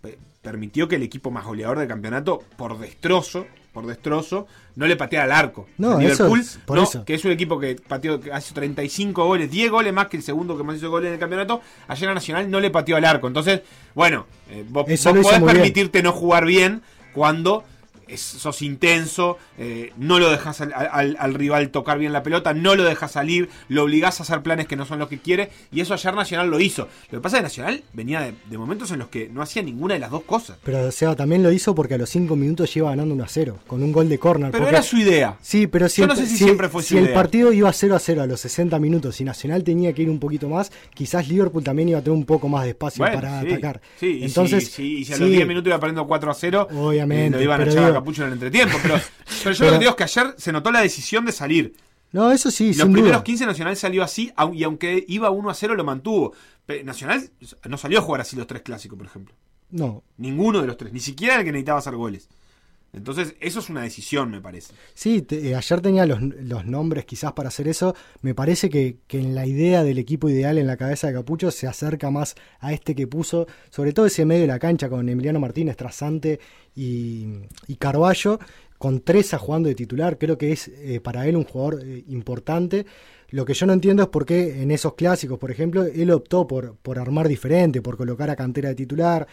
[0.00, 4.96] pe- permitió que el equipo más goleador del campeonato, por destrozo, por destrozo, no le
[4.96, 5.66] patea al arco.
[5.78, 7.04] No, eso Liverpool, es- por no, eso.
[7.04, 10.22] que es un equipo que pateó, que hace 35 goles, 10 goles más que el
[10.22, 11.62] segundo que más hizo goles en el campeonato.
[11.88, 13.26] Ayer a Nacional no le pateó al arco.
[13.28, 13.62] Entonces,
[13.94, 15.44] bueno, eh, vos, vos podés bien.
[15.46, 16.82] permitirte no jugar bien
[17.14, 17.64] cuando
[18.12, 22.52] es- sos intenso, eh, no lo dejas al, al- al rival tocar bien la pelota,
[22.54, 25.50] no lo dejas salir, lo obligás a hacer planes que no son los que quiere,
[25.72, 26.88] y eso ayer Nacional lo hizo.
[27.10, 29.62] Lo que pasa es que Nacional venía de, de momentos en los que no hacía
[29.62, 30.56] ninguna de las dos cosas.
[30.64, 33.28] Pero o sea, también lo hizo porque a los 5 minutos lleva ganando 1 a
[33.28, 34.50] 0, con un gol de córner.
[34.50, 35.36] Pero porque- era su idea.
[35.40, 37.14] Sí, pero si, Yo el, no sé si siempre fue si su el idea.
[37.14, 40.18] partido iba 0 a 0 a los 60 minutos y Nacional tenía que ir un
[40.18, 43.40] poquito más, quizás Liverpool también iba a tener un poco más de espacio Bueno, para
[43.42, 43.80] sí, atacar.
[43.98, 46.34] Sí, Entonces, si, si- y si a sí, los 10 minutos iba perdiendo 4 a
[46.34, 48.76] 0, Obviamente, eh, lo iban a echar a digo- Capucho en el entretiempo.
[48.82, 48.94] Pero,
[49.42, 51.74] pero yo Pero- lo que digo es que ayer se notó la decisión de salir.
[52.12, 53.24] No, eso sí, Los sin primeros duda.
[53.24, 56.34] 15 Nacional salió así, y aunque iba 1 a 0 lo mantuvo.
[56.84, 57.30] Nacional
[57.68, 59.34] no salió a jugar así los tres clásicos, por ejemplo.
[59.70, 60.02] No.
[60.18, 62.28] Ninguno de los tres, ni siquiera el que necesitaba hacer goles.
[62.94, 64.74] Entonces, eso es una decisión, me parece.
[64.92, 67.94] Sí, te- eh, ayer tenía los, los nombres quizás para hacer eso.
[68.20, 71.50] Me parece que, que en la idea del equipo ideal en la cabeza de Capucho
[71.50, 75.08] se acerca más a este que puso, sobre todo ese medio de la cancha con
[75.08, 76.38] Emiliano Martínez, Trasante
[76.76, 77.46] y,
[77.78, 78.38] Carballo,
[78.76, 80.18] con Treza jugando de titular.
[80.18, 82.84] Creo que es eh, para él un jugador eh, importante.
[83.30, 86.46] Lo que yo no entiendo es por qué en esos clásicos, por ejemplo, él optó
[86.46, 89.26] por, por armar diferente, por colocar a Cantera de titular,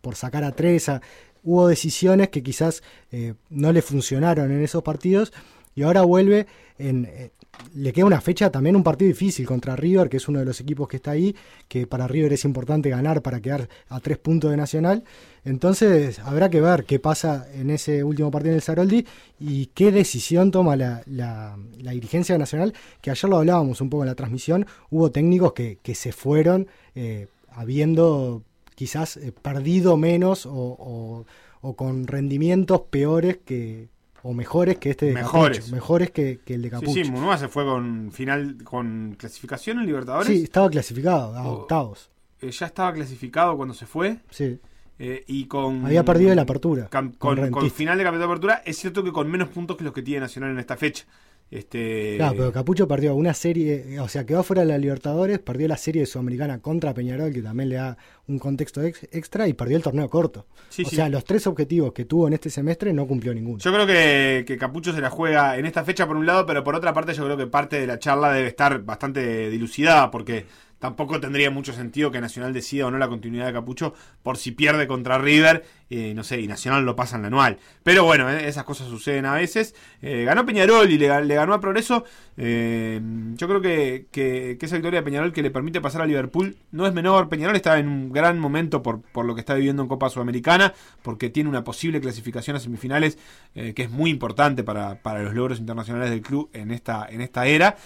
[0.00, 1.00] por sacar a Treza.
[1.44, 2.82] Hubo decisiones que quizás
[3.12, 5.32] eh, no le funcionaron en esos partidos
[5.76, 6.46] y ahora vuelve
[6.78, 7.04] en...
[7.04, 7.30] eh,
[7.72, 10.60] le queda una fecha también un partido difícil contra River, que es uno de los
[10.60, 11.36] equipos que está ahí,
[11.68, 15.04] que para River es importante ganar para quedar a tres puntos de Nacional.
[15.44, 19.06] Entonces habrá que ver qué pasa en ese último partido en el Saroldi
[19.38, 24.02] y qué decisión toma la, la- la dirigencia nacional, que ayer lo hablábamos un poco
[24.02, 26.66] en la transmisión, hubo técnicos que, se fueron
[26.96, 28.42] eh, habiendo
[28.74, 31.26] quizás eh, perdido menos o, o-
[31.60, 33.88] o con rendimientos peores que
[34.22, 35.58] o mejores que este de Mejores.
[35.58, 36.92] Capucho, mejores que, que el de Sí, Capucho.
[36.92, 40.26] sí, Munúa se fue con final con clasificación en Libertadores.
[40.28, 42.10] Sí, estaba clasificado a O- octavos.
[42.40, 44.18] Eh, ya estaba clasificado cuando se fue.
[44.30, 44.58] Sí.
[44.98, 47.36] Eh, y con Había perdido la apertura, con con,
[47.70, 50.20] final de campeonato de apertura es cierto que con menos puntos que los que tiene
[50.20, 51.04] Nacional en esta fecha
[51.50, 55.68] este Claro, pero Capucho perdió una serie, o sea, quedó fuera de la Libertadores, perdió
[55.68, 59.76] la serie Sudamericana contra Peñarol, que también le da un contexto ex- extra, y perdió
[59.76, 60.46] el torneo corto.
[60.68, 60.96] Sí, o sí.
[60.96, 63.58] sea, los tres objetivos que tuvo en este semestre no cumplió ninguno.
[63.58, 66.64] Yo creo que, que Capucho se la juega en esta fecha por un lado, pero
[66.64, 70.46] por otra parte yo creo que parte de la charla debe estar bastante dilucidada porque
[70.78, 74.50] tampoco tendría mucho sentido que Nacional decida o no la continuidad de Capucho por si
[74.52, 77.58] pierde contra River, eh, no sé, y Nacional lo pasa en la anual.
[77.82, 79.74] Pero bueno, eh, esas cosas suceden a veces.
[80.02, 82.04] Eh, ganó Peñarol y le, ga- le ganó a Progreso.
[82.36, 86.56] Yo creo que, que- que esa victoria de Peñarol que le permite pasar a Liverpool
[86.72, 87.28] no es menor.
[87.28, 90.74] Peñarol está en un gran momento por, por lo que está viviendo en Copa Sudamericana,
[91.02, 93.18] porque tiene una posible clasificación a semifinales
[93.54, 97.46] que es muy importante para, para los logros internacionales del club en esta, en esta
[97.46, 97.76] era.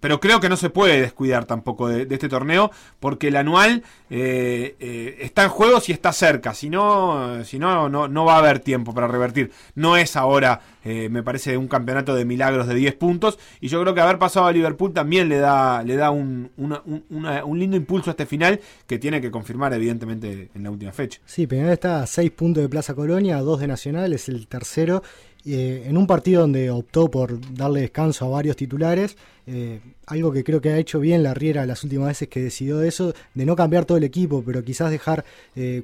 [0.00, 3.82] Pero creo que no se puede descuidar tampoco de, de este torneo porque el anual
[4.08, 7.13] está en juego si está cerca, si no,
[7.44, 9.50] si no, no, no va a haber tiempo para revertir.
[9.74, 13.80] No es ahora, eh, me parece, un campeonato de milagros de 10 puntos y yo
[13.82, 18.10] creo que haber pasado a Liverpool también le da, le da un, un- lindo impulso
[18.10, 21.20] a este final que tiene que confirmar evidentemente en la última fecha.
[21.24, 24.46] Sí, Peñarol está a 6 puntos de Plaza Colonia, a 2 de Nacional, es el
[24.46, 25.02] tercero.
[25.46, 30.42] eh, en un partido donde optó por darle descanso a varios titulares, eh, algo que
[30.42, 33.54] creo que ha hecho bien la Riera las últimas veces que decidió eso, de no
[33.54, 35.22] cambiar todo el equipo, pero quizás dejar
[35.54, 35.82] eh,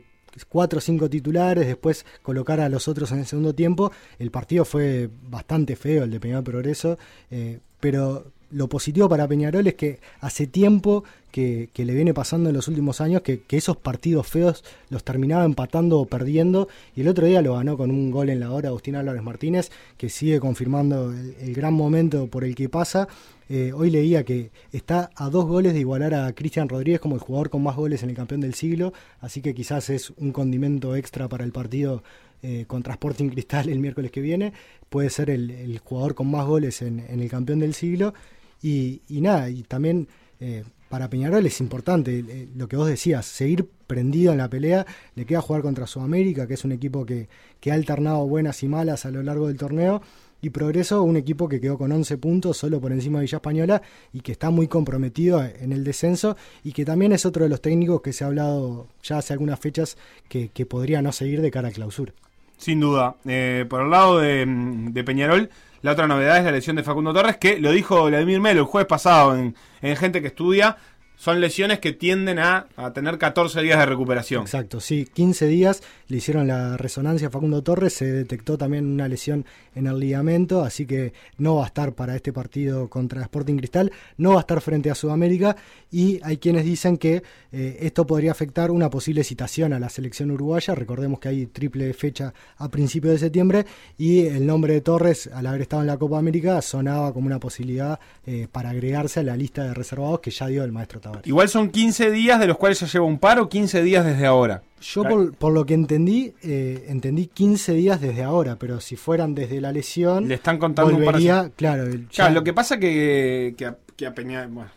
[0.49, 3.93] cuatro o cinco titulares, después colocar a los otros en el segundo tiempo.
[4.18, 6.99] El partido fue bastante feo, el de Peñarol Progreso,
[7.31, 12.57] eh, pero lo positivo para Peñarol es que hace tiempo que, le viene pasando en
[12.57, 17.26] los últimos años que, esos partidos feos los terminaba empatando o perdiendo y el otro
[17.26, 21.12] día lo ganó con un gol en la hora Agustín Álvarez Martínez que sigue confirmando
[21.12, 23.09] el, gran momento por el que pasa.
[23.48, 27.20] Eh, hoy leía que está a dos goles de igualar a Cristian Rodríguez como el
[27.20, 30.94] jugador con más goles en el campeón del siglo, así que quizás es un condimento
[30.94, 32.03] extra para el partido
[32.42, 34.53] eh, contra Sporting Cristal el miércoles que viene.
[34.88, 38.14] Puede ser el, jugador con más goles en el campeón del siglo.
[38.62, 40.08] Y, y nada, y también
[40.40, 44.86] eh, para Peñarol es importante, eh, lo que vos decías, seguir prendido en la pelea,
[45.14, 47.28] le queda jugar contra Sudamérica, que es un equipo que,
[47.61, 50.02] que ha alternado buenas y malas a lo largo del torneo,
[50.42, 53.82] y Progreso, un equipo que quedó con 11 puntos solo por encima de Villa Española
[54.12, 57.61] y que está muy comprometido en el descenso y que también es otro de los
[57.61, 59.98] técnicos que se ha hablado ya hace algunas fechas
[60.28, 62.14] que, podría no seguir de cara a clausura.
[62.56, 63.16] Sin duda.
[63.26, 65.50] Eh, por el lado de Peñarol,
[65.83, 68.66] la otra novedad es la lesión de Facundo Torres, que lo dijo Vladimir Melo el
[68.66, 70.76] jueves pasado en, en Gente que Estudia.
[71.21, 74.41] Son lesiones que tienden a, tener 14 días de recuperación.
[74.41, 75.83] Exacto, sí, 15 días.
[76.09, 79.45] Le hicieron la resonancia a Facundo Torres, se detectó también una lesión
[79.75, 83.93] en el ligamento, así que no va a estar para este partido contra Sporting Cristal,
[84.16, 85.57] no va a estar frente a Sudamérica.
[85.91, 90.31] Y hay quienes dicen que eh, esto podría afectar una posible citación a la selección
[90.31, 93.66] uruguaya, recordemos que hay triple fecha a principios de septiembre
[93.99, 97.39] y el nombre de Torres, al haber estado en la Copa América, sonaba como una
[97.39, 101.48] posibilidad eh, para agregarse a la lista de reservados que ya dio el maestro Igual
[101.48, 104.62] son 15 días de los cuales ya lleva un par o 15 días desde ahora.
[104.80, 109.34] Yo por, por lo que entendí, eh, entendí 15 días desde ahora, pero si fueran
[109.34, 112.78] desde la lesión, le están contando volvería, un par claro, el, claro, lo que pasa
[112.78, 114.70] que, que, a, que a Peñarol, bueno,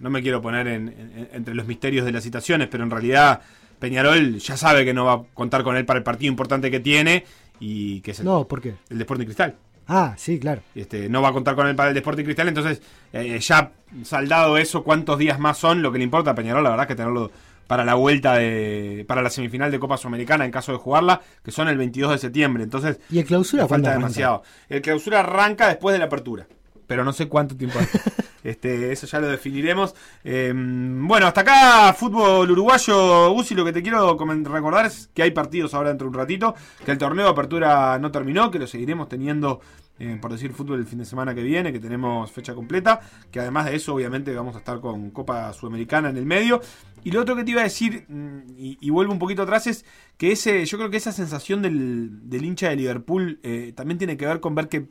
[0.00, 3.40] no me quiero poner en, en, entre los misterios de las citaciones, pero en realidad
[3.78, 6.80] Peñarol ya sabe que no va a contar con él para el partido importante que
[6.80, 7.24] tiene
[7.60, 8.74] y que es el, no, ¿por qué?
[8.90, 9.54] el Deporte Cristal.
[9.88, 10.62] Ah, sí, claro.
[10.74, 12.82] Este, no va a contar con él para el Deporte Cristal, entonces
[13.12, 13.72] eh, ya
[14.04, 16.96] saldado eso, cuántos días más son, lo que le importa a Peñarol, la verdad que
[16.96, 17.30] tenerlo
[17.66, 21.50] para la vuelta de para la semifinal de Copa Sudamericana en caso de jugarla, que
[21.50, 22.62] son el 22 de septiembre.
[22.62, 24.42] Entonces, ¿Y el clausura falta demasiado.
[24.68, 26.46] El clausura arranca después de la apertura,
[26.86, 27.86] pero no sé cuánto tiempo hay.
[28.46, 29.92] Este, eso ya lo definiremos.
[30.22, 33.32] Eh, bueno, hasta acá fútbol uruguayo.
[33.32, 36.54] Uzi, lo que te quiero recordar es que hay partidos ahora dentro de un ratito,
[36.84, 39.60] que el torneo de apertura no terminó, que lo seguiremos teniendo
[39.98, 43.40] eh, por decir fútbol el fin de semana que viene, que tenemos fecha completa, que
[43.40, 46.60] además de eso obviamente vamos a estar con Copa Sudamericana en el medio.
[47.02, 48.04] Y lo otro que te iba a decir,
[48.56, 49.84] y, y vuelvo un poquito atrás, es
[50.18, 54.16] que ese, yo creo que esa sensación del, del hincha de Liverpool eh, también tiene
[54.16, 54.88] que ver con ver que,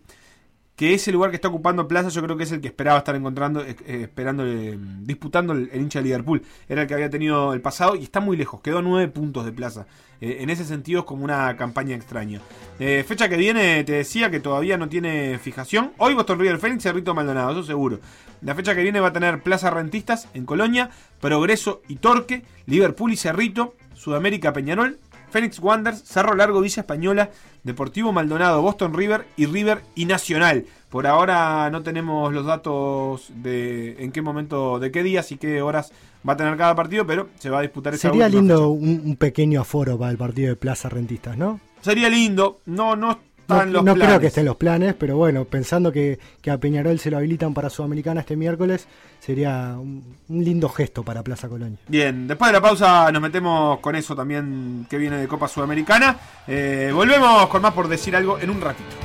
[0.75, 3.15] que ese lugar que está ocupando Plaza, yo creo que es el que esperaba estar
[3.15, 6.41] encontrando, eh, esperando, eh, disputando el, hincha de Liverpool.
[6.67, 9.45] Era el que había tenido el pasado y está muy lejos, quedó a nueve puntos
[9.45, 9.85] de Plaza.
[10.21, 12.41] Eh, en ese sentido es como una campaña extraña.
[12.79, 15.91] Eh, fecha que viene, te decía que todavía no tiene fijación.
[15.97, 17.99] Hoy Boston River Phoenix y Cerrito Maldonado, eso seguro.
[18.41, 23.13] La fecha que viene va a tener Plaza Rentistas en Colonia, Progreso y Torque, Liverpool
[23.13, 24.99] y Cerrito, Sudamérica Peñarol,
[25.35, 27.29] Phoenix Wanderers, Cerro Largo, Villa Española,
[27.61, 30.65] Deportivo Maldonado, Boston River y River y Nacional.
[30.89, 35.61] Por ahora no tenemos los datos de en qué momento, de qué días y qué
[35.61, 35.91] horas
[36.25, 39.17] va a tener cada partido, pero se va a disputar esa Sería lindo un, un,
[39.17, 41.59] pequeño aforo para el partido de Plaza Rentistas, ¿no?
[41.81, 44.07] Sería lindo, no, no no, los no planes.
[44.07, 47.53] creo que estén los planes, pero bueno, pensando que, que, a Peñarol se lo habilitan
[47.53, 48.87] para Sudamericana este miércoles,
[49.19, 51.77] sería un, un, lindo gesto para Plaza Colonia.
[51.87, 56.17] Bien, después de la pausa nos metemos con eso también que viene de Copa Sudamericana.
[56.47, 59.04] Eh, volvemos con más por decir algo en un ratito.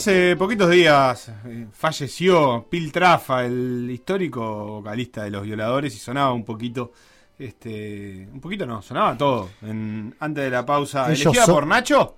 [0.00, 4.40] Hace poquitos días eh, falleció Pil Trafa, el histórico
[4.80, 6.92] vocalista de Los Violadores, y sonaba un poquito,
[7.38, 9.50] este, un poquito no, sonaba todo.
[9.60, 12.16] En, antes de la pausa, Ellos ¿elegida son- por Nacho?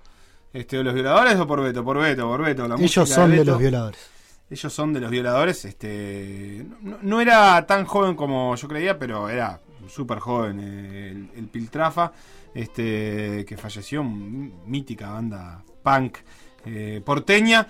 [0.53, 1.83] Este, ¿Los Violadores o por Beto?
[1.83, 2.67] Por Beto, por Beto.
[2.69, 3.51] La Ellos son de Beto.
[3.51, 3.99] los violadores.
[4.49, 5.65] Ellos son de los violadores.
[5.65, 9.59] Este, no, no era tan joven como yo creía, pero era
[9.89, 12.13] súper joven eh, el, el Piltrafa,
[12.55, 16.19] este, que falleció, mítica banda punk
[16.65, 17.67] eh, porteña.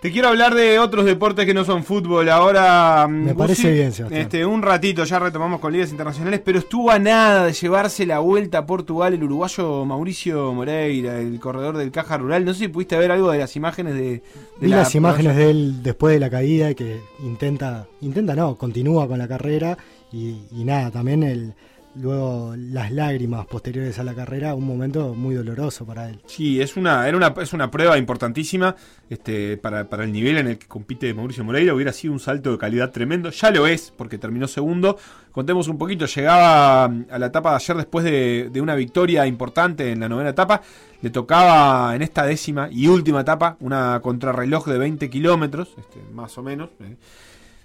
[0.00, 2.28] Te quiero hablar de otros deportes que no son fútbol.
[2.28, 4.22] Ahora, mm, Me parece bien, Sebastián.
[4.22, 8.20] Este, un ratito ya retomamos con ligas internacionales, pero estuvo a nada de llevarse la
[8.20, 12.44] vuelta a Portugal el uruguayo Mauricio Moreira, el corredor del Caja Rural.
[12.44, 14.22] No sé si pudiste ver algo de las imágenes de, de
[14.60, 19.08] Vi la las imágenes de él después de la caída que intenta, intenta no, continúa
[19.08, 19.76] con la carrera
[20.12, 21.54] y, y nada, también el
[22.00, 26.20] luego las lágrimas posteriores a la carrera, un momento muy doloroso para él.
[26.26, 28.76] Sí, es una, es una prueba importantísima
[29.10, 31.74] este, para, para el nivel en el que compite Mauricio Moreira.
[31.74, 33.30] Hubiera sido un salto de calidad tremendo.
[33.30, 34.98] Ya lo es, porque terminó segundo.
[35.32, 39.92] Contemos un poquito, llegaba a la etapa de ayer después de, de una victoria importante
[39.92, 40.62] en la novena etapa.
[41.00, 46.36] Le tocaba en esta décima y última etapa una contrarreloj de 20 kilómetros, este, más
[46.38, 46.70] o menos.
[46.80, 46.96] eh,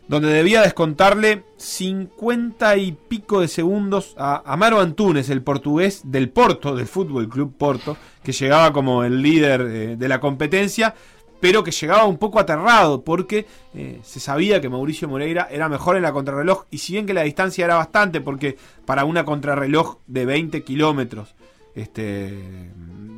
[0.08, 6.76] donde debía descontarle 50 y pico de segundos a Amaro Antunes, el portugués del Porto,
[6.76, 10.94] del Fútbol Club Porto, que llegaba como el líder eh, de la competencia,
[11.40, 15.96] pero que llegaba un poco aterrado porque eh, se sabía que Mauricio Moreira era mejor
[15.98, 19.98] en la contrarreloj y si bien que la distancia era bastante, porque para una contrarreloj
[20.08, 21.34] de 20 kilómetros,
[21.76, 22.70] este,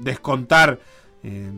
[0.01, 0.79] descontar...
[1.23, 1.51] eh,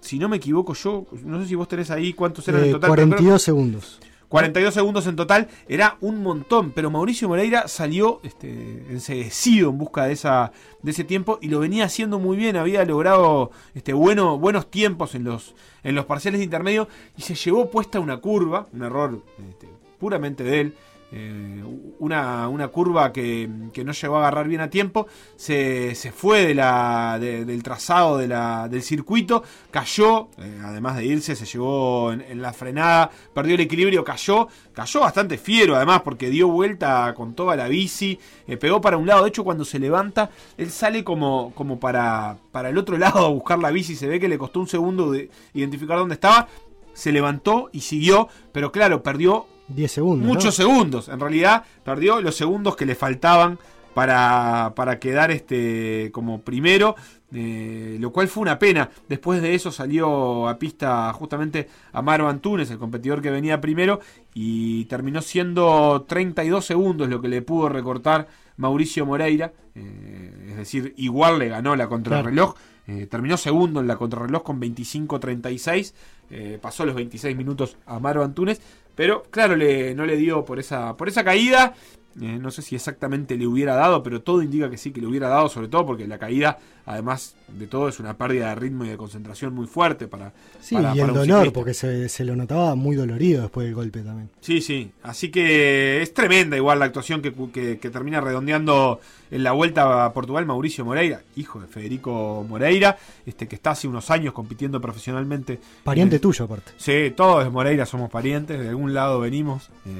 [0.00, 2.72] si no me equivoco yo, no sé si vos tenés ahí cuántos eran en Eh,
[2.72, 2.90] total.
[2.90, 3.98] pero creo- 42 segundos.
[4.28, 8.48] 42 segundos en total, era un montón, pero Mauricio Moreira salió este,
[8.90, 10.52] enseguecido en busca de, esa,
[10.82, 15.14] de ese tiempo y lo venía haciendo muy bien, había logrado este, bueno, buenos tiempos
[15.14, 19.22] en los, en los parciales de intermedio y se llevó puesta una curva, un error
[19.48, 19.68] este,
[19.98, 20.74] puramente de él,
[21.10, 21.62] eh,
[22.00, 25.06] una, una curva que, que no llegó a agarrar bien a tiempo,
[25.36, 31.34] se, se fue de la, de- del trazado del circuito, cayó, eh, además de irse,
[31.34, 36.30] se llevó en, en la frenada, perdió el equilibrio, cayó, cayó bastante fiero además porque
[36.30, 39.78] dio vuelta con toda la bici, eh, pegó para un lado, de hecho cuando se
[39.78, 44.06] levanta, él sale como, como para, para el otro lado a buscar la bici, se
[44.08, 46.48] ve que le costó un segundo de identificar dónde estaba,
[46.92, 50.26] se levantó y siguió, pero claro, perdió 10 segundos.
[50.26, 50.34] ¿no?
[50.34, 51.08] muchos segundos.
[51.08, 53.58] En realidad, perdió los segundos que le faltaban
[53.94, 56.94] para, para quedar este como primero.
[57.34, 58.88] eh, lo cual fue una pena.
[59.08, 64.00] Después de eso salió a pista justamente Amaro Antunes, el competidor que venía primero,
[64.34, 69.52] y terminó siendo 32 segundos lo que le pudo recortar Mauricio Moreira.
[69.74, 72.54] eh, es decir, igual le ganó la contrarreloj.
[72.86, 75.92] Eh, terminó segundo en la contrarreloj con 25-36.
[76.30, 78.60] Eh, pasó los 26 minutos a Amaro Antunes.
[78.94, 81.74] Pero claro, le, no le dio por esa, por esa caída.
[82.20, 85.06] Eh, no sé si exactamente le hubiera dado, pero todo indica que sí que le
[85.06, 88.84] hubiera dado, sobre todo porque la caída, además de todo, es una pérdida de ritmo
[88.84, 91.52] y de concentración muy fuerte para, Sí, para- y el dolor, ciclista.
[91.52, 94.30] porque se, se lo notaba muy dolorido después del golpe también.
[94.40, 94.90] Sí, sí.
[95.04, 98.98] Así que es tremenda igual la actuación que, que- que termina redondeando
[99.30, 103.86] en la vuelta a Portugal Mauricio Moreira, hijo de Federico Moreira, este que está hace
[103.86, 105.60] unos años compitiendo profesionalmente.
[105.84, 106.72] Pariente tuyo, aparte.
[106.78, 109.68] Sí, todos de Moreira somos parientes, de algún lado venimos.
[109.86, 109.90] eh,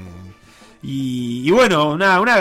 [0.82, 2.36] y, bueno, una, una,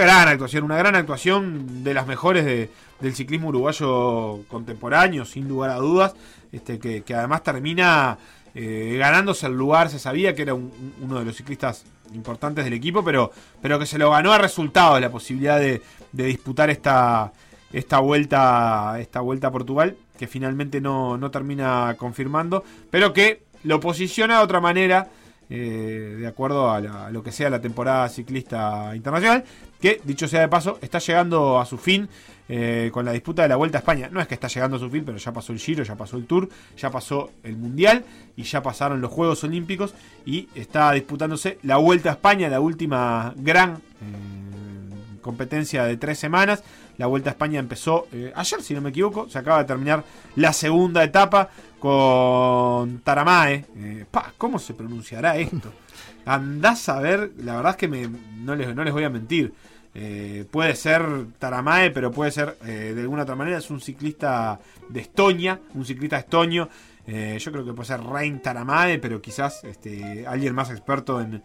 [0.00, 2.70] gran actuación, una gran actuación de las mejores de-
[3.00, 6.14] del ciclismo uruguayo contemporáneo, sin lugar a dudas,
[6.52, 8.18] este, que, que además termina
[8.54, 11.84] eh, ganándose el lugar, se sabía que era un- un- uno de los ciclistas
[12.14, 13.32] importantes del equipo, pero,
[13.62, 15.80] pero que se lo ganó a resultado la posibilidad de,
[16.12, 17.32] de disputar esta,
[17.72, 23.80] esta vuelta, esta vuelta a Portugal, que finalmente no, no termina confirmando, pero que lo
[23.80, 25.08] posiciona de otra manera
[25.54, 29.44] eh, de acuerdo a, la- lo que sea la temporada ciclista internacional,
[29.80, 32.08] que dicho sea de paso, está llegando a su fin
[32.48, 34.08] eh, con la disputa de la Vuelta a España.
[34.10, 36.16] No es que está llegando a su fin, pero ya pasó el Giro, ya pasó
[36.16, 36.48] el Tour,
[36.78, 38.04] ya pasó el Mundial
[38.34, 43.34] y ya pasaron los Juegos Olímpicos y está disputándose la Vuelta a España, la última
[43.36, 46.62] gran eh, competencia de tres semanas.
[46.98, 49.28] La Vuelta a España empezó eh, ayer, si no me equivoco.
[49.28, 50.04] Se acaba de terminar
[50.36, 51.48] la segunda etapa
[51.78, 53.64] con Taramae.
[53.76, 55.72] Eh, pa, ¿Cómo se pronunciará esto?
[56.24, 59.52] Andás a ver, la verdad es que me- no, les, no les voy a mentir.
[59.94, 61.02] Eh, puede ser
[61.38, 63.58] Taramae, pero puede ser eh, de alguna otra manera.
[63.58, 64.58] Es un ciclista
[64.88, 66.68] de Estonia, un ciclista estonio.
[67.06, 71.42] Eh, yo creo que puede ser Rein Taramae, pero quizás este, alguien más experto en,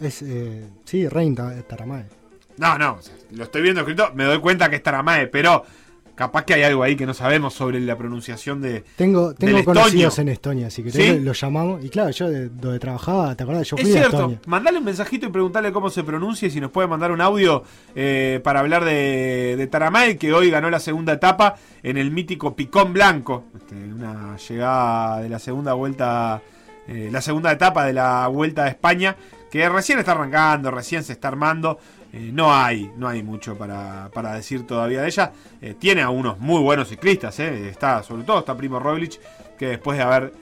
[0.00, 2.04] Es, eh, sí, Rein Ta- Taramae.
[2.58, 5.64] No, no, o sea, lo estoy viendo escrito, me doy cuenta que es Taramae, pero
[6.14, 8.84] capaz que hay algo ahí que no sabemos sobre la pronunciación de.
[8.96, 9.80] Tengo, del tengo estonio.
[9.82, 11.18] conocidos en Estonia, si querés, ¿Sí?
[11.20, 11.84] lo llamamos.
[11.84, 13.68] Y claro, yo de donde trabajaba, ¿te acordás?
[13.68, 14.40] Yo Es fui a cierto, Estonia.
[14.46, 17.64] mandale un mensajito y preguntarle cómo se pronuncia y si nos puede mandar un audio
[17.96, 22.54] eh, para hablar de, de Taramae, que hoy ganó la segunda etapa en el mítico
[22.54, 23.46] Picón Blanco.
[23.56, 26.40] Este, una llegada de la segunda vuelta,
[26.86, 29.16] eh, la segunda etapa de la Vuelta a España,
[29.50, 31.78] que recién está arrancando, recién se está armando.
[32.16, 35.32] Eh, no hay, no hay mucho para, para decir todavía de ella.
[35.60, 37.68] Eh, tiene a unos muy buenos ciclistas, eh.
[37.68, 39.18] está, sobre todo está Primo Roglic,
[39.58, 40.32] que después de haber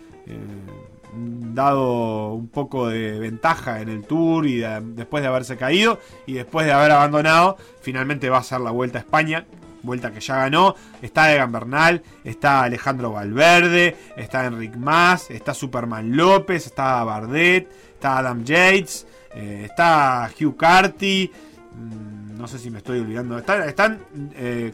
[1.14, 6.34] dado un poco de ventaja en el Tour y de- después de haberse caído y
[6.34, 9.46] después de haber abandonado, finalmente va a hacer la Vuelta a España.
[9.82, 16.16] Vuelta que ya ganó, está Egan Bernal, está Alejandro Valverde, está Enric Mas, está Superman
[16.16, 21.32] López, está Bardet, está Adam Yates, está Hugh Carty,
[21.74, 24.00] mm, no sé si me estoy olvidando, están, están
[24.34, 24.72] eh,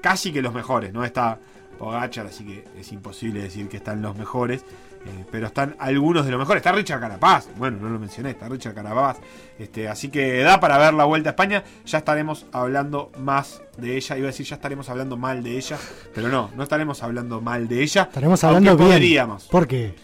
[0.00, 1.38] casi que los mejores, no está
[1.78, 4.60] Pogachar, así que es imposible decir que están los mejores.
[5.06, 6.60] eh, pero están algunos de los mejores.
[6.60, 7.48] Está Richard Carapaz.
[7.56, 8.32] Bueno, no lo mencioné.
[8.32, 9.16] Está Richard Carapaz.
[9.58, 11.64] Este, así que da para ver la vuelta a España.
[11.86, 14.18] Ya estaremos hablando más de ella.
[14.18, 15.78] Iba a decir ya estaremos hablando mal de ella.
[16.14, 18.02] Pero no, no estaremos hablando mal de ella.
[18.02, 18.90] Estaremos hablando bien.
[18.90, 19.44] podríamos.
[19.46, 19.94] ¿Por qué?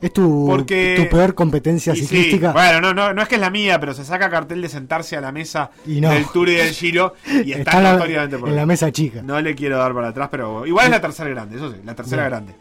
[0.00, 2.52] ¿Es tu, Porque- tu peor competencia sí, ciclística?
[2.52, 5.16] bueno, no, no, no es que es la mía, pero se saca cartel de sentarse
[5.16, 6.10] a la mesa Y no.
[6.10, 8.92] del Tour y del Giro y está, Está en la- notoriamente por en la mesa
[8.92, 9.22] chica.
[9.22, 11.94] No le quiero dar para atrás, pero igual es la tercera grande, eso sí, la
[11.96, 12.30] tercera Bien.
[12.30, 12.54] grande.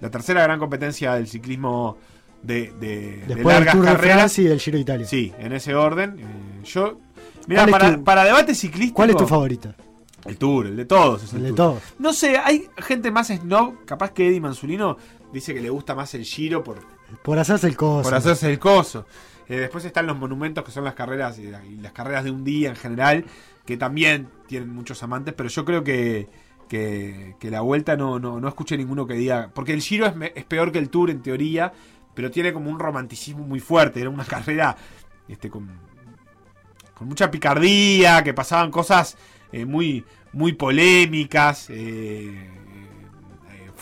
[0.00, 1.96] La tercera gran competencia del ciclismo
[2.42, 4.16] de, de, de Después del largas Tour de carreras.
[4.16, 5.06] Francia y del Giro de Italia.
[5.06, 6.16] Sí, en ese orden.
[6.18, 6.98] Eh, yo,
[7.46, 8.96] mira, ¿Cuál es para, tu- para debate ciclístico.
[8.96, 9.74] ¿Cuál es tu favorita?
[10.26, 11.22] El Tour, el de todos.
[11.24, 11.56] es El de Tour.
[11.56, 11.82] todos.
[11.98, 14.96] No sé, hay gente más snob, capaz que Eddie Manzulino
[15.32, 16.78] dice que le gusta más el Giro por,
[17.22, 18.02] Por hacerse el coso.
[18.02, 19.06] por hacerse el coso.
[19.48, 21.50] Eh, después están los monumentos que son las carreras y,
[21.80, 23.24] las carreras de un día en general,
[23.66, 26.28] que también tienen muchos amantes, pero yo creo que,
[26.68, 29.50] que, que la vuelta no, no, no escuché ninguno que diga.
[29.52, 31.72] Porque el Giro es, peor que el Tour en teoría,
[32.14, 34.00] pero tiene como un romanticismo muy fuerte.
[34.00, 34.76] Era una carrera
[35.28, 35.68] este, con,
[36.94, 39.16] con mucha picardía, que pasaban cosas
[39.50, 41.68] eh, muy, muy polémicas.
[41.70, 42.61] eh,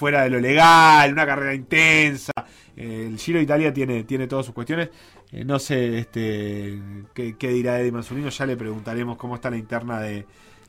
[0.01, 2.33] fuera de lo legal, una carrera intensa.
[2.75, 4.89] Eh, el Giro de Italia tiene, tiene todas sus cuestiones.
[5.31, 6.81] Eh, no sé este
[7.15, 10.25] qué, qué dirá Eddie Manzolino, ya le preguntaremos cómo está la interna de,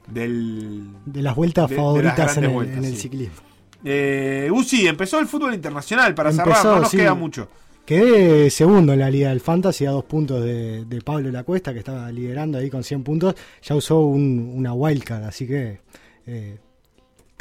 [0.07, 3.01] del, De las vueltas de- de las favoritas en vueltas, en el sí.
[3.01, 3.35] ciclismo.
[3.85, 6.97] Eh, Uzi, empezó el fútbol internacional para cerrar, no nos sí.
[6.97, 7.47] queda mucho.
[7.85, 11.79] Quedé segundo en la Liga del Fantasy a dos puntos de, de Pablo Lacuesta, que
[11.79, 13.33] estaba liderando ahí con 100 puntos.
[13.63, 15.79] Ya usó un- una wildcard, así que
[16.27, 16.57] eh,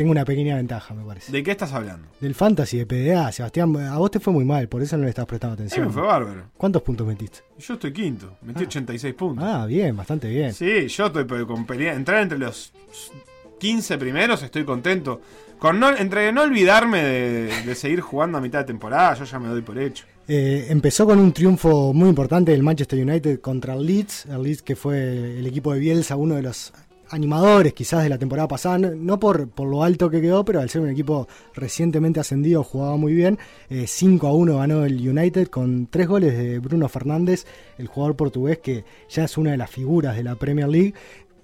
[0.00, 1.30] tengo una pequeña ventaja, me parece.
[1.30, 2.08] ¿De qué estás hablando?
[2.20, 5.10] Del Fantasy, de PDA, Sebastián, a vos te fue muy mal, por eso no le
[5.10, 5.88] estás prestando atención.
[5.88, 6.44] me fue bárbaro.
[6.56, 7.40] ¿Cuántos puntos metiste?
[7.58, 9.44] Yo estoy quinto, metí 86 puntos.
[9.46, 10.54] Ah, bien, bastante bien.
[10.54, 11.92] Sí, yo estoy con pelea.
[11.92, 12.72] Entrar entre los
[13.58, 15.20] 15 primeros, estoy contento.
[15.58, 19.38] Con no, entre no olvidarme de, de seguir jugando a mitad de temporada, yo ya
[19.38, 20.06] me doy por hecho.
[20.28, 24.62] Eh, empezó con un triunfo muy importante del Manchester United contra el Leeds, el Leeds
[24.62, 26.72] que fue el equipo de Bielsa, uno de los
[27.10, 30.70] animadores quizás de la temporada pasada, no, por, por lo alto que quedó, pero al
[30.70, 33.38] ser un equipo recientemente ascendido jugaba muy bien.
[33.68, 37.46] Eh, 5 a 1 ganó el United con tres goles de Bruno Fernández,
[37.78, 40.94] el jugador portugués que ya es una de las figuras de la Premier League.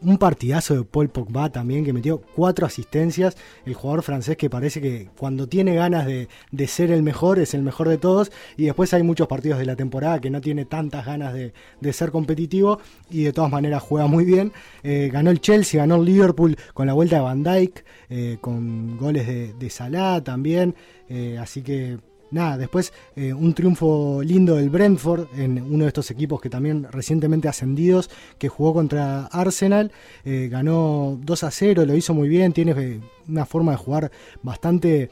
[0.02, 3.36] Un partidazo de Paul Pogba también que metió cuatro asistencias.
[3.64, 7.54] El jugador francés que parece que cuando tiene ganas de, de ser el mejor es
[7.54, 8.30] el mejor de todos.
[8.56, 11.92] Y después hay muchos partidos de la temporada que no tiene tantas ganas de, de
[11.92, 12.78] ser competitivo
[13.10, 14.52] y de todas maneras juega muy bien.
[14.82, 18.96] Eh, ganó el Chelsea, ganó el Liverpool con la vuelta de Van Dijk, eh, con
[18.98, 20.74] goles de, de Salah también.
[21.08, 21.98] Eh, así que
[22.30, 26.86] nada, después eh, un triunfo lindo del Brentford en uno de estos equipos que también
[26.90, 29.92] recientemente ascendidos, que jugó contra Arsenal,
[30.24, 34.10] eh, ganó 2 a 0, lo hizo muy bien, tiene eh, una forma de jugar
[34.42, 35.10] bastante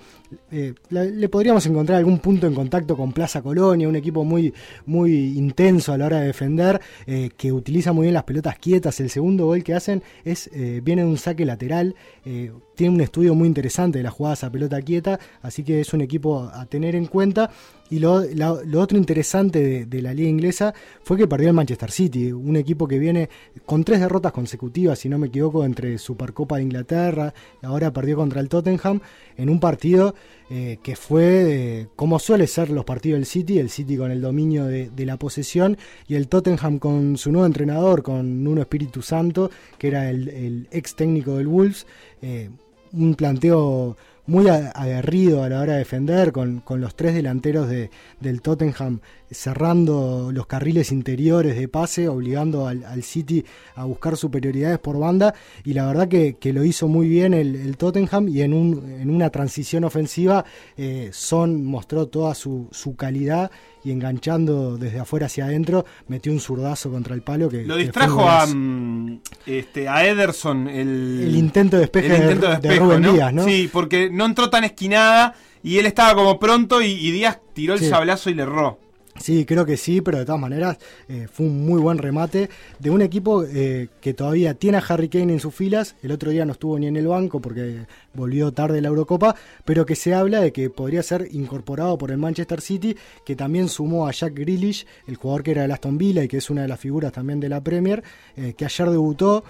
[0.51, 4.53] eh, le podríamos encontrar algún punto en contacto con Plaza Colonia, un equipo muy,
[4.87, 9.01] muy intenso a la hora de defender, eh, que utiliza muy bien las pelotas quietas.
[9.01, 11.95] El segundo gol que hacen es eh, viene de un saque lateral,
[12.75, 16.01] tiene un estudio muy interesante de las jugadas a pelota quieta, así que es un
[16.01, 17.51] equipo a tener en cuenta.
[17.91, 22.33] Y lo, lo otro interesante de, la liga inglesa fue que perdió el Manchester City,
[22.33, 23.29] un equipo que viene
[23.67, 28.41] con tres derrotas consecutivas, si no me equivoco, entre Supercopa de Inglaterra, ahora perdió contra
[28.41, 29.01] el Tottenham,
[29.37, 30.15] en un partido
[30.51, 34.23] eh, que fue eh, como suele ser los partidos del City, el City con el
[34.23, 35.77] dominio de, la posesión
[36.09, 40.69] y el Tottenham con su nuevo entrenador, con Nuno Espíritu Santo, que era el, el
[40.71, 41.87] ex técnico del Wolves,
[42.23, 42.49] eh,
[42.93, 47.91] un planteo muy aguerrido a la hora de defender, con, con los tres delanteros de,
[48.21, 49.01] del Tottenham
[49.35, 53.45] cerrando los carriles interiores de pase, obligando al, al City
[53.75, 55.35] a buscar superioridades por banda,
[55.65, 58.91] y la verdad que, que lo hizo muy bien el, el Tottenham, y en, un,
[59.01, 60.45] en una transición ofensiva
[60.77, 63.51] eh, Son mostró toda su, su calidad,
[63.85, 67.65] y enganchando desde afuera hacia adentro, metió un zurdazo contra el palo que...
[67.67, 72.47] Lo distrajo a, mm, este, a Ederson el, El intento de despeje el de- intento
[72.49, 73.45] de despejo, Rubén Díaz, ¿no?
[73.45, 77.75] Sí, porque no entró tan esquinada y él estaba como pronto y, y Díaz tiró
[77.75, 77.89] el Sí.
[77.91, 78.79] sablazo y le erró.
[79.21, 80.77] Sí, creo que sí, pero de todas maneras
[81.09, 82.51] eh, fue un muy buen remate
[82.81, 85.95] de un equipo eh, que todavía tiene a Harry Kane en sus filas.
[86.03, 89.87] El otro día no estuvo ni en el banco porque volvió tarde la Eurocopa, pero
[89.87, 94.09] que se habla de que podría ser incorporado por el Manchester City, que también sumó
[94.09, 96.69] a Jack Grealish, el jugador que era del Aston Villa y que es una de
[96.69, 98.03] las figuras también de la Premier,
[98.37, 99.45] eh, que ayer debutó.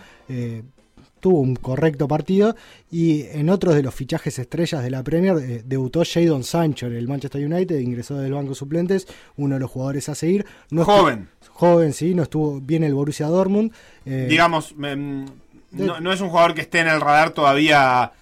[1.24, 2.55] Tuvo un correcto partido
[2.90, 6.92] y en otros de los fichajes estrellas de la Premier eh, debutó Jadon Sancho en
[6.92, 10.44] el Manchester United, ingresó del banco suplentes, uno de los jugadores a seguir.
[10.68, 11.30] No Joven.
[11.48, 13.72] Joven, sí, no estuvo bien el Borussia Dortmund.
[14.05, 15.24] eh, Digamos, mm,
[15.70, 18.12] no, no es un jugador que esté en el radar todavía.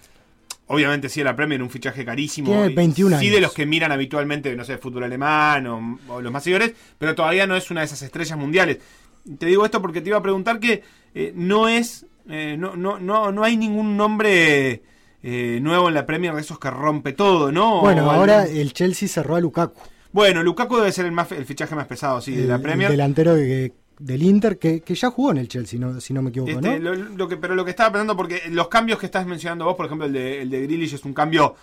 [0.67, 2.47] Obviamente sí, la Premier, un fichaje carísimo.
[2.53, 3.35] Tiene y 21 Sí, años.
[3.35, 7.13] de los que miran habitualmente, no sé, fútbol alemán o, o los más seguidores, pero
[7.15, 8.77] todavía no es una de esas estrellas mundiales.
[9.37, 12.05] Te digo esto porque te iba a preguntar que eh, no es.
[12.29, 14.81] Eh, no, no, no, no hay ningún nombre
[15.21, 17.81] eh, nuevo en la Premier de esos que rompe todo, ¿no?
[17.81, 19.79] bueno, ahora el Chelsea cerró a Lukaku,
[20.11, 22.61] Bueno, Lukaku debe ser el, más, el fichaje más pesado, sí, de el, la el
[22.61, 22.91] Premier.
[22.91, 26.29] delantero de- del Inter, que, que ya jugó en el Chelsea, no- si no me
[26.31, 26.93] equivoco, Este, ¿no?
[26.93, 29.75] lo, lo que, pero lo que estaba pensando, porque los cambios que estás mencionando vos,
[29.75, 31.55] por ejemplo, el de, el de Grealish es un cambio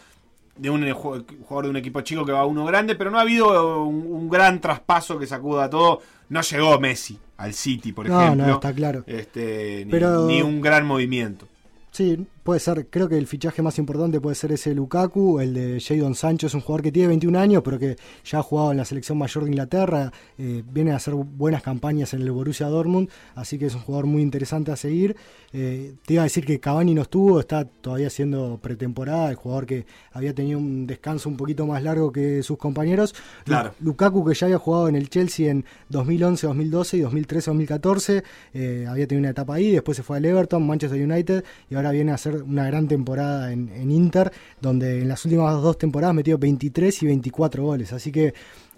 [0.57, 3.19] de un ju- jugador de un equipo chico que va a uno grande, pero no
[3.19, 6.01] ha habido un, un gran traspaso que sacuda todo.
[6.29, 8.47] No llegó Messi al City, por No, ejemplo.
[8.47, 9.03] no, está claro.
[9.07, 11.49] Este, ni, Pero- ni un gran movimiento.
[11.91, 15.81] Sí, puede ser, creo que el fichaje más importante puede ser ese Lukaku, el de
[15.81, 18.79] Jadon Sancho, es un jugador que tiene 21 años, pero que ya ha jugado en
[18.79, 23.09] la selección mayor de Inglaterra, eh, viene a hacer buenas campañas en el Borussia Dortmund,
[23.35, 25.17] así que es un jugador muy interesante a seguir.
[25.53, 29.67] Eh, te iba a decir que Cavani no estuvo, está todavía haciendo pretemporada, el jugador
[29.67, 33.15] que había tenido un descanso un poquito más largo que sus compañeros.
[33.45, 33.75] Claro.
[33.81, 38.87] Lukaku que ya había jugado en el Chelsea en 2011, 2012 y 2013, 2014, eh,
[38.89, 42.13] había tenido una etapa ahí, después se fue al Everton, Manchester United y ahora viene
[42.13, 47.03] a hacer una gran temporada en, Inter, donde en las últimas dos temporadas metió 23
[47.03, 48.35] y 24 goles, así que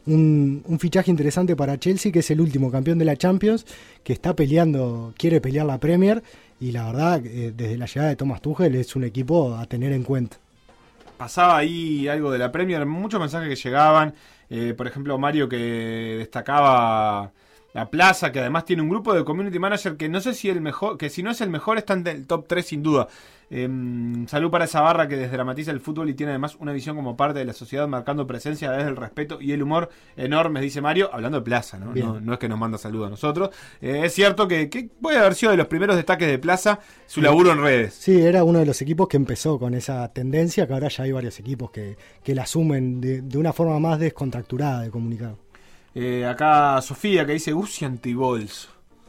[0.06, 3.64] un, un fichaje interesante para Chelsea, que es el último campeón de la Champions,
[4.02, 6.22] que está peleando, quiere pelear la Premier
[6.62, 9.92] y la verdad, eh, desde la llegada de Thomas Tuchel es un equipo a tener
[9.92, 10.36] en cuenta.
[11.16, 14.14] Pasaba ahí algo de la Premier, muchos mensajes que llegaban.
[14.48, 15.56] eh, por ejemplo, Mario que
[16.18, 17.32] destacaba
[17.74, 20.60] la plaza, que además tiene un grupo de community manager que no sé si el
[20.60, 23.08] mejor, que si no es el mejor, está en el top 3 sin duda.
[23.54, 27.18] Em, salud para esa barra que desdramatiza el fútbol y tiene además una visión como
[27.18, 31.10] parte de la sociedad, marcando presencia desde el respeto y el humor enormes, dice Mario,
[31.12, 31.94] hablando de plaza, ¿no?
[31.94, 33.50] No, no es que nos manda saludos a nosotros.
[33.82, 37.20] Eh, es cierto que, que puede haber sido de los primeros destaques de plaza su
[37.20, 37.92] laburo en redes.
[37.92, 41.12] Sí, era uno de los equipos que empezó con esa tendencia, que ahora ya hay
[41.12, 45.34] varios equipos que, que la asumen de, de una forma más descontracturada de comunicar.
[45.94, 48.68] Eh, acá Sofía que dice Gucci antibolso.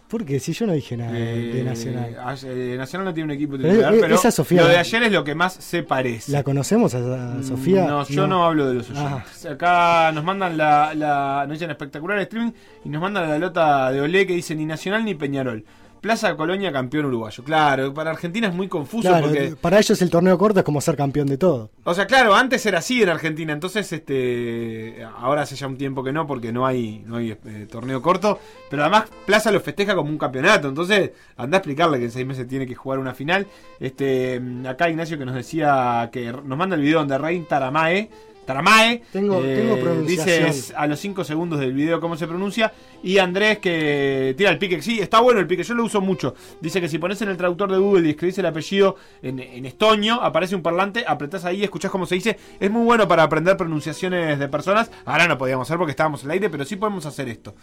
[0.09, 1.19] Porque si yo no dije nada de,
[1.53, 2.15] de Eh, Nacional.
[2.23, 4.77] a- eh, Nacional no tiene un equipo Pero, titular, eh, pero esa Sofía- lo de
[4.77, 6.31] ayer es lo que más se parece.
[6.31, 7.85] ¿La conocemos a, a Mm, Sofía?
[7.87, 9.45] No, yo no, hablo de los oyentes.
[9.47, 12.51] Acá nos mandan la, la nos dicen espectacular streaming
[12.85, 15.65] y nos mandan la nota de Olé que dice ni Nacional ni Peñarol.
[16.03, 17.45] Plaza Colonia campeón uruguayo.
[17.45, 20.81] Claro, para Argentina es muy confuso Claro, porque para ellos el torneo corto es como
[20.81, 21.69] ser campeón de todo.
[21.85, 26.03] o sea, claro, antes era así en Argentina, entonces este ahora hace ya un tiempo
[26.03, 28.37] que no porque no hay no hay eh, torneo corto,
[28.69, 32.27] pero además Plaza lo festeja como un campeonato, entonces anda a explicarle que en seis
[32.27, 33.47] meses tiene que jugar una final.
[33.79, 38.09] Este acá Ignacio que nos decía que nos manda el video donde Rein Taramae
[38.45, 39.01] Taramae.
[39.11, 40.51] Tengo- Eh, tengo pronunciación.
[40.51, 42.73] Dice a los 5 segundos del video cómo se pronuncia.
[43.01, 44.81] Y Andrés que tira el pique.
[44.81, 46.35] Sí, está bueno el pique, yo lo uso mucho.
[46.61, 49.65] Dice que si pones en el traductor de Google y escribís el apellido en, en
[49.65, 52.37] estonio, aparece un parlante, apretás ahí, escuchás cómo se dice.
[52.59, 54.91] Es muy bueno para aprender pronunciaciones de personas.
[55.05, 57.55] Ahora no podíamos hacer porque estábamos en el aire, pero sí podemos hacer esto.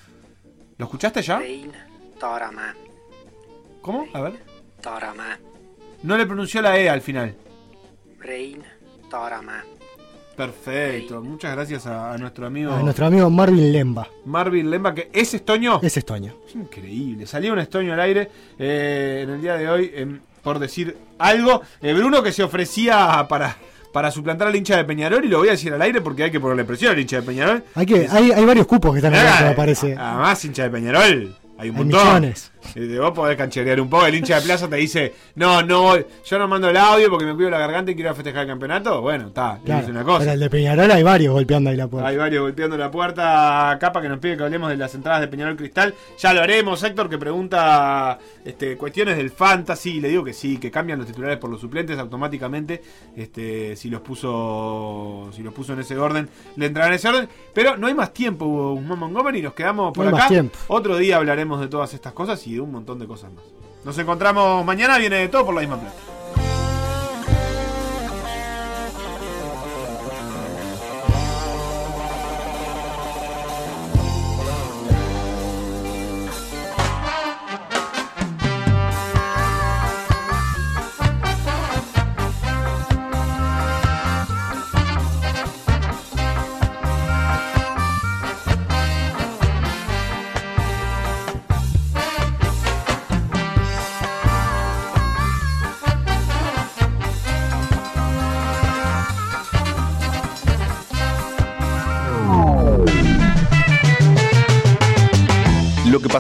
[0.79, 1.39] ¿Lo escuchaste ya?
[3.83, 4.07] ¿Cómo?
[4.15, 4.35] A ver.
[4.83, 5.39] Torama,
[6.03, 7.35] No le pronunció la E al final.
[8.19, 8.63] Rein,
[9.11, 9.63] Torama.
[10.37, 11.21] Perfecto.
[11.23, 14.09] Muchas gracias a, a nuestro amigo A nuestro amigo Marvin Lemba.
[14.25, 15.81] Marvin Lemba, que es estoño.
[15.83, 16.35] Es estoño.
[16.49, 17.27] Es increíble.
[17.27, 21.63] Salió un estoño al aire eh, en el día de hoy, em, por decir algo.
[21.83, 23.57] Eh, Bruno que se ofrecía para,
[23.93, 26.31] para suplantar al hincha de Peñarol, y lo voy a decir al aire porque hay
[26.31, 27.65] que ponerle presión al hincha de Peñarol.
[27.75, 29.95] Hay, que, hay, hay varios cupos que están abiertos, Ah, me parece.
[29.97, 31.37] Además, hincha de Peñarol.
[31.59, 32.01] Hay un Hay montón.
[32.07, 32.50] millones.
[33.01, 34.07] Vos podés cancherear un poco.
[34.07, 36.07] El hincha de plaza te dice: No, no, voy.
[36.25, 39.01] yo no mando el audio porque me cuido la garganta y quiero festejar el campeonato.
[39.01, 40.19] Bueno, está, Claro, dice una cosa.
[40.21, 42.09] Pero el de Peñarol hay varios golpeando ahí la puerta.
[42.09, 43.77] Hay varios golpeando la puerta.
[43.81, 45.95] Capa que nos pide que hablemos de las entradas de Peñarol Cristal.
[46.19, 46.83] Ya lo haremos.
[46.83, 50.01] Héctor que pregunta este, cuestiones del fantasy.
[50.01, 52.83] Le digo que sí, que cambian los titulares por los suplentes automáticamente.
[53.17, 57.29] Este, si los puso si los puso en ese orden, le entrará en ese orden.
[57.55, 59.43] Pero no hay más tiempo, Guzmán Montgomery.
[59.43, 60.29] Nos quedamos por No acá.
[60.69, 63.45] Otro día hablaremos de todas estas cosas y de un montón de cosas más.
[63.85, 64.99] Nos encontramos mañana.
[64.99, 66.10] Viene de todo por la misma plata.